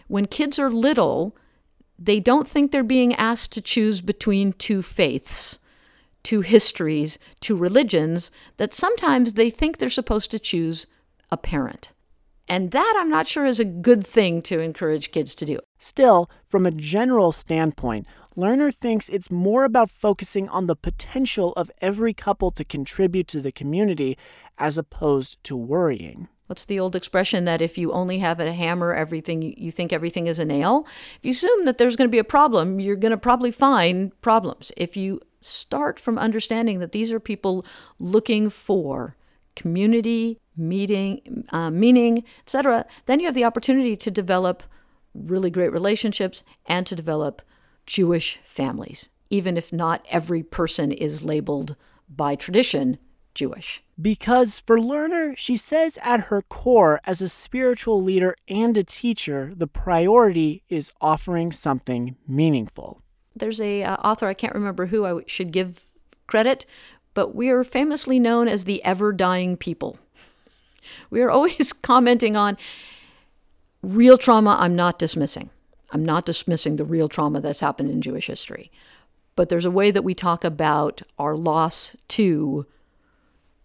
when 0.08 0.28
kids 0.28 0.60
are 0.60 0.70
little, 0.70 1.36
they 2.06 2.20
don't 2.20 2.48
think 2.48 2.72
they're 2.72 2.84
being 2.84 3.14
asked 3.16 3.54
to 3.54 3.62
choose 3.62 4.02
between 4.02 4.54
two 4.54 4.82
faiths, 4.82 5.60
two 6.22 6.42
histories, 6.42 7.18
two 7.40 7.56
religions, 7.56 8.30
that 8.58 8.74
sometimes 8.74 9.34
they 9.34 9.50
think 9.50 9.78
they're 9.78 9.90
supposed 9.90 10.30
to 10.32 10.40
choose 10.40 10.86
a 11.32 11.38
parent. 11.38 11.94
And 12.50 12.72
that 12.72 12.94
I'm 12.98 13.10
not 13.10 13.28
sure 13.28 13.46
is 13.46 13.60
a 13.62 13.66
good 13.66 14.06
thing 14.06 14.42
to 14.44 14.60
encourage 14.60 15.12
kids 15.12 15.34
to 15.36 15.46
do. 15.46 15.60
Still, 15.80 16.30
from 16.46 16.66
a 16.66 16.72
general 16.72 17.32
standpoint, 17.32 18.06
Lerner 18.36 18.74
thinks 18.74 19.08
it's 19.08 19.32
more 19.32 19.64
about 19.64 19.90
focusing 19.90 20.50
on 20.50 20.68
the 20.68 20.76
potential 20.76 21.54
of 21.54 21.72
every 21.82 22.14
couple 22.14 22.52
to 22.52 22.66
contribute 22.66 23.28
to 23.30 23.40
the 23.40 23.52
community 23.52 24.18
as 24.58 24.78
opposed 24.78 25.42
to 25.46 25.56
worrying. 25.56 26.28
What's 26.54 26.66
the 26.66 26.80
old 26.80 26.96
expression 26.96 27.46
that 27.46 27.64
if 27.64 27.80
you 27.80 27.92
only 27.92 28.20
have 28.20 28.40
a 28.40 28.54
hammer, 28.54 28.94
everything 28.94 29.42
you 29.42 29.72
think 29.72 29.92
everything 29.92 30.28
is 30.28 30.38
a 30.38 30.46
nail? 30.46 30.86
If 31.18 31.26
you 31.26 31.32
assume 31.32 31.66
that 31.66 31.80
there's 31.80 31.96
going 31.96 32.08
to 32.08 32.12
be 32.12 32.20
a 32.20 32.24
problem, 32.24 32.80
you're 32.80 32.96
going 32.96 33.10
to 33.10 33.18
probably 33.18 33.50
find 33.50 34.12
problems. 34.22 34.72
If 34.78 34.96
you 34.96 35.20
start 35.42 36.00
from 36.00 36.20
understanding 36.20 36.78
that 36.78 36.92
these 36.92 37.12
are 37.12 37.20
people 37.20 37.66
looking 38.00 38.52
for 38.52 39.16
community, 39.56 40.38
meeting, 40.56 41.44
uh, 41.50 41.72
meaning, 41.72 42.24
etc., 42.42 42.86
then 43.08 43.20
you 43.20 43.26
have 43.26 43.34
the 43.34 43.46
opportunity 43.46 43.96
to 43.96 44.12
develop 44.12 44.62
really 45.16 45.50
great 45.50 45.74
relationships 45.74 46.44
and 46.68 46.86
to 46.86 46.96
develop 46.96 47.42
Jewish 47.88 48.40
families, 48.46 49.10
even 49.32 49.58
if 49.58 49.74
not 49.74 50.06
every 50.08 50.44
person 50.44 50.92
is 50.92 51.26
labeled 51.26 51.76
by 52.08 52.36
tradition 52.36 53.00
Jewish. 53.34 53.84
Because 54.02 54.60
for 54.60 54.78
Lerner, 54.78 55.38
she 55.38 55.56
says 55.56 56.00
at 56.04 56.22
her 56.22 56.42
core, 56.42 57.00
as 57.06 57.22
a 57.22 57.30
spiritual 57.30 58.02
leader 58.02 58.36
and 58.48 58.78
a 58.78 58.84
teacher, 58.84 59.54
the 59.56 59.68
priority 59.68 60.64
is 60.70 60.92
offering 61.00 61.52
something 61.52 62.16
meaningful. 62.28 63.02
There's 63.36 63.62
a 63.62 63.84
uh, 63.84 63.96
author 63.98 64.28
I 64.28 64.34
can't 64.34 64.56
remember 64.56 64.88
who 64.88 65.06
I 65.06 65.24
should 65.28 65.52
give 65.52 65.86
credit, 66.28 66.66
but 67.14 67.36
we 67.36 67.50
are 67.50 67.64
famously 67.64 68.20
known 68.20 68.48
as 68.48 68.64
the 68.64 68.84
ever 68.84 69.14
dying 69.14 69.58
people. 69.58 69.98
We 71.10 71.22
are 71.22 71.32
always 71.32 71.74
commenting 71.82 72.36
on 72.36 72.58
real 73.82 74.18
trauma. 74.18 74.58
I'm 74.60 74.76
not 74.76 75.00
dismissing. 75.00 75.50
I'm 75.92 76.04
not 76.04 76.26
dismissing 76.26 76.78
the 76.78 76.86
real 76.86 77.08
trauma 77.08 77.40
that's 77.42 77.60
happened 77.60 77.92
in 77.92 78.02
Jewish 78.02 78.28
history. 78.28 78.72
But 79.36 79.50
there's 79.50 79.66
a 79.66 79.72
way 79.72 79.92
that 79.92 80.04
we 80.04 80.16
talk 80.16 80.44
about 80.44 81.02
our 81.18 81.36
loss 81.36 81.96
to 82.10 82.66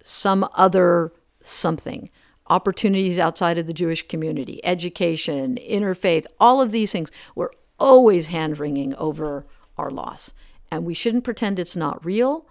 some 0.02 0.48
other 0.54 1.12
something 1.42 2.10
opportunities 2.48 3.18
outside 3.18 3.58
of 3.58 3.66
the 3.66 3.72
Jewish 3.72 4.06
community, 4.08 4.60
education, 4.64 5.56
interfaith, 5.56 6.26
all 6.40 6.60
of 6.60 6.70
these 6.70 6.92
things. 6.92 7.10
We're 7.34 7.50
always 7.78 8.26
hand 8.26 8.58
wringing 8.58 8.94
over 8.94 9.46
our 9.76 9.90
loss. 9.90 10.32
And 10.70 10.84
we 10.84 10.94
shouldn't 10.94 11.24
pretend 11.24 11.58
it's 11.58 11.76
not 11.76 12.04
real, 12.04 12.46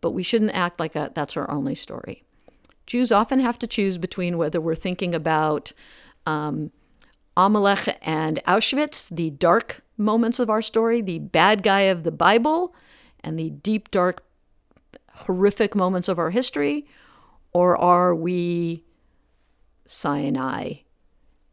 but 0.00 0.10
we 0.10 0.22
shouldn't 0.22 0.54
act 0.54 0.80
like 0.80 0.96
a, 0.96 1.10
that's 1.14 1.36
our 1.36 1.50
only 1.50 1.74
story. 1.74 2.24
Jews 2.86 3.12
often 3.12 3.40
have 3.40 3.58
to 3.60 3.66
choose 3.66 3.96
between 3.96 4.36
whether 4.36 4.60
we're 4.60 4.74
thinking 4.74 5.14
about 5.14 5.72
um, 6.26 6.70
Amalek 7.36 7.98
and 8.02 8.42
Auschwitz, 8.46 9.14
the 9.14 9.30
dark 9.30 9.82
moments 9.96 10.38
of 10.38 10.50
our 10.50 10.62
story, 10.62 11.00
the 11.00 11.18
bad 11.18 11.62
guy 11.62 11.82
of 11.82 12.02
the 12.02 12.12
Bible, 12.12 12.74
and 13.20 13.38
the 13.38 13.50
deep, 13.50 13.90
dark, 13.90 14.23
horrific 15.14 15.74
moments 15.74 16.08
of 16.08 16.18
our 16.18 16.30
history? 16.30 16.86
Or 17.52 17.76
are 17.76 18.14
we 18.14 18.84
Sinai 19.86 20.74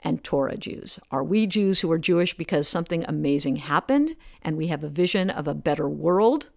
and 0.04 0.24
Torah 0.24 0.58
Jews? 0.58 1.00
Are 1.12 1.24
we 1.24 1.46
Jews 1.46 1.82
who 1.82 1.92
are 1.92 2.00
Jewish 2.00 2.36
because 2.36 2.68
something 2.68 3.06
amazing 3.08 3.58
happened 3.58 4.16
and 4.42 4.58
we 4.58 4.68
have 4.68 4.84
a 4.84 4.90
vision 4.90 5.30
of 5.30 5.48
a 5.48 5.54
better 5.54 5.88
world 5.88 6.50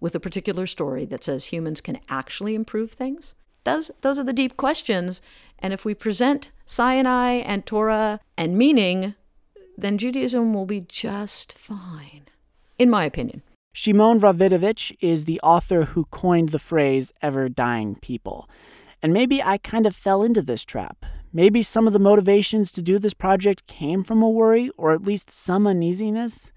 with 0.00 0.14
a 0.14 0.20
particular 0.20 0.66
story 0.66 1.04
that 1.06 1.22
says 1.22 1.46
humans 1.46 1.80
can 1.80 2.00
actually 2.08 2.54
improve 2.54 2.92
things? 2.92 3.34
Those, 3.64 3.90
those 4.00 4.18
are 4.18 4.24
the 4.24 4.32
deep 4.32 4.56
questions. 4.56 5.20
And 5.58 5.72
if 5.72 5.84
we 5.84 5.94
present 5.94 6.50
Sinai 6.66 7.32
and 7.34 7.66
Torah 7.66 8.20
and 8.36 8.56
meaning, 8.56 9.14
then 9.76 9.98
Judaism 9.98 10.52
will 10.52 10.66
be 10.66 10.80
just 10.80 11.56
fine, 11.56 12.22
in 12.78 12.90
my 12.90 13.04
opinion. 13.04 13.42
Shimon 13.72 14.18
Rawidowicz 14.20 14.96
is 15.00 15.24
the 15.24 15.40
author 15.42 15.84
who 15.84 16.06
coined 16.06 16.48
the 16.48 16.58
phrase 16.58 17.12
ever 17.22 17.48
dying 17.48 17.94
people. 17.94 18.48
And 19.00 19.12
maybe 19.12 19.42
I 19.42 19.58
kind 19.58 19.86
of 19.86 19.94
fell 19.94 20.22
into 20.22 20.42
this 20.42 20.64
trap. 20.64 21.06
Maybe 21.32 21.62
some 21.62 21.86
of 21.86 21.92
the 21.92 22.00
motivations 22.00 22.72
to 22.72 22.82
do 22.82 22.98
this 22.98 23.14
project 23.14 23.68
came 23.68 24.02
from 24.02 24.22
a 24.22 24.28
worry, 24.28 24.70
or 24.76 24.92
at 24.92 25.04
least 25.04 25.30
some 25.30 25.68
uneasiness. 25.68 26.50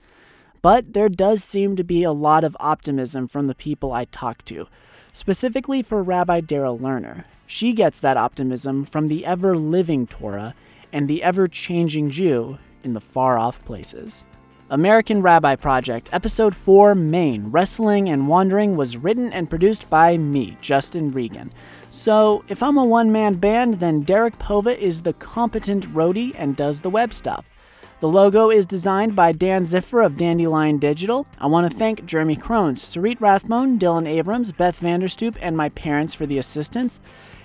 But 0.63 0.93
there 0.93 1.09
does 1.09 1.43
seem 1.43 1.75
to 1.75 1.83
be 1.83 2.03
a 2.03 2.11
lot 2.11 2.43
of 2.43 2.57
optimism 2.59 3.27
from 3.27 3.45
the 3.45 3.55
people 3.55 3.93
I 3.93 4.05
talk 4.05 4.43
to 4.45 4.67
specifically 5.13 5.83
for 5.83 6.01
Rabbi 6.01 6.41
Dara 6.41 6.69
Lerner. 6.69 7.25
She 7.45 7.73
gets 7.73 7.99
that 7.99 8.17
optimism 8.17 8.83
from 8.83 9.07
the 9.07 9.25
ever 9.25 9.55
living 9.55 10.07
Torah 10.07 10.55
and 10.91 11.07
the 11.07 11.21
ever 11.21 11.47
changing 11.47 12.09
Jew 12.09 12.57
in 12.83 12.93
the 12.93 12.99
far 12.99 13.37
off 13.37 13.63
places. 13.63 14.25
American 14.73 15.21
Rabbi 15.21 15.55
Project, 15.57 16.09
Episode 16.11 16.55
4 16.55 16.95
Maine 16.95 17.51
Wrestling 17.51 18.09
and 18.09 18.27
Wandering 18.27 18.75
was 18.75 18.97
written 18.97 19.31
and 19.31 19.47
produced 19.47 19.87
by 19.87 20.17
me, 20.17 20.57
Justin 20.61 21.11
Regan. 21.11 21.53
So, 21.91 22.43
if 22.47 22.63
I'm 22.63 22.79
a 22.79 22.83
one 22.83 23.11
man 23.11 23.35
band, 23.35 23.75
then 23.75 24.01
Derek 24.01 24.39
Pova 24.39 24.75
is 24.75 25.03
the 25.03 25.13
competent 25.13 25.85
roadie 25.93 26.33
and 26.39 26.55
does 26.55 26.81
the 26.81 26.89
web 26.89 27.13
stuff. 27.13 27.53
The 27.99 28.07
logo 28.07 28.49
is 28.49 28.65
designed 28.65 29.15
by 29.15 29.31
Dan 29.31 29.61
Ziffer 29.63 30.03
of 30.03 30.17
Dandelion 30.17 30.79
Digital. 30.79 31.27
I 31.37 31.45
want 31.45 31.71
to 31.71 31.77
thank 31.77 32.05
Jeremy 32.05 32.35
Crones, 32.35 32.83
Sarit 32.83 33.19
Rathmone, 33.19 33.77
Dylan 33.77 34.07
Abrams, 34.07 34.51
Beth 34.51 34.81
Vanderstoop, 34.81 35.37
and 35.39 35.55
my 35.55 35.69
parents 35.69 36.15
for 36.15 36.25
the 36.25 36.39
assistance. 36.39 36.99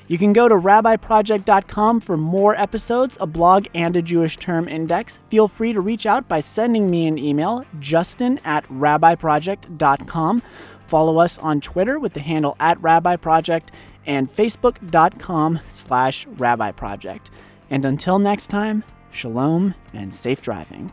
You 0.08 0.18
can 0.18 0.32
go 0.32 0.48
to 0.48 0.54
rabbiproject.com 0.54 2.00
for 2.00 2.16
more 2.16 2.56
episodes, 2.56 3.16
a 3.20 3.26
blog, 3.26 3.66
and 3.74 3.94
a 3.94 4.02
Jewish 4.02 4.36
term 4.36 4.68
index. 4.68 5.20
Feel 5.28 5.48
free 5.48 5.72
to 5.72 5.80
reach 5.80 6.06
out 6.06 6.26
by 6.26 6.40
sending 6.40 6.90
me 6.90 7.06
an 7.06 7.18
email, 7.18 7.64
justin 7.78 8.40
at 8.44 8.64
rabbiproject.com. 8.68 10.42
Follow 10.86 11.18
us 11.18 11.38
on 11.38 11.60
Twitter 11.60 11.98
with 11.98 12.14
the 12.14 12.20
handle 12.20 12.56
at 12.58 12.78
rabbiproject 12.78 13.68
and 14.06 14.32
facebook.com 14.32 15.60
slash 15.68 16.26
rabbiproject. 16.26 17.26
And 17.70 17.84
until 17.84 18.18
next 18.18 18.46
time, 18.46 18.82
Shalom 19.10 19.74
and 19.92 20.14
safe 20.14 20.42
driving. 20.42 20.92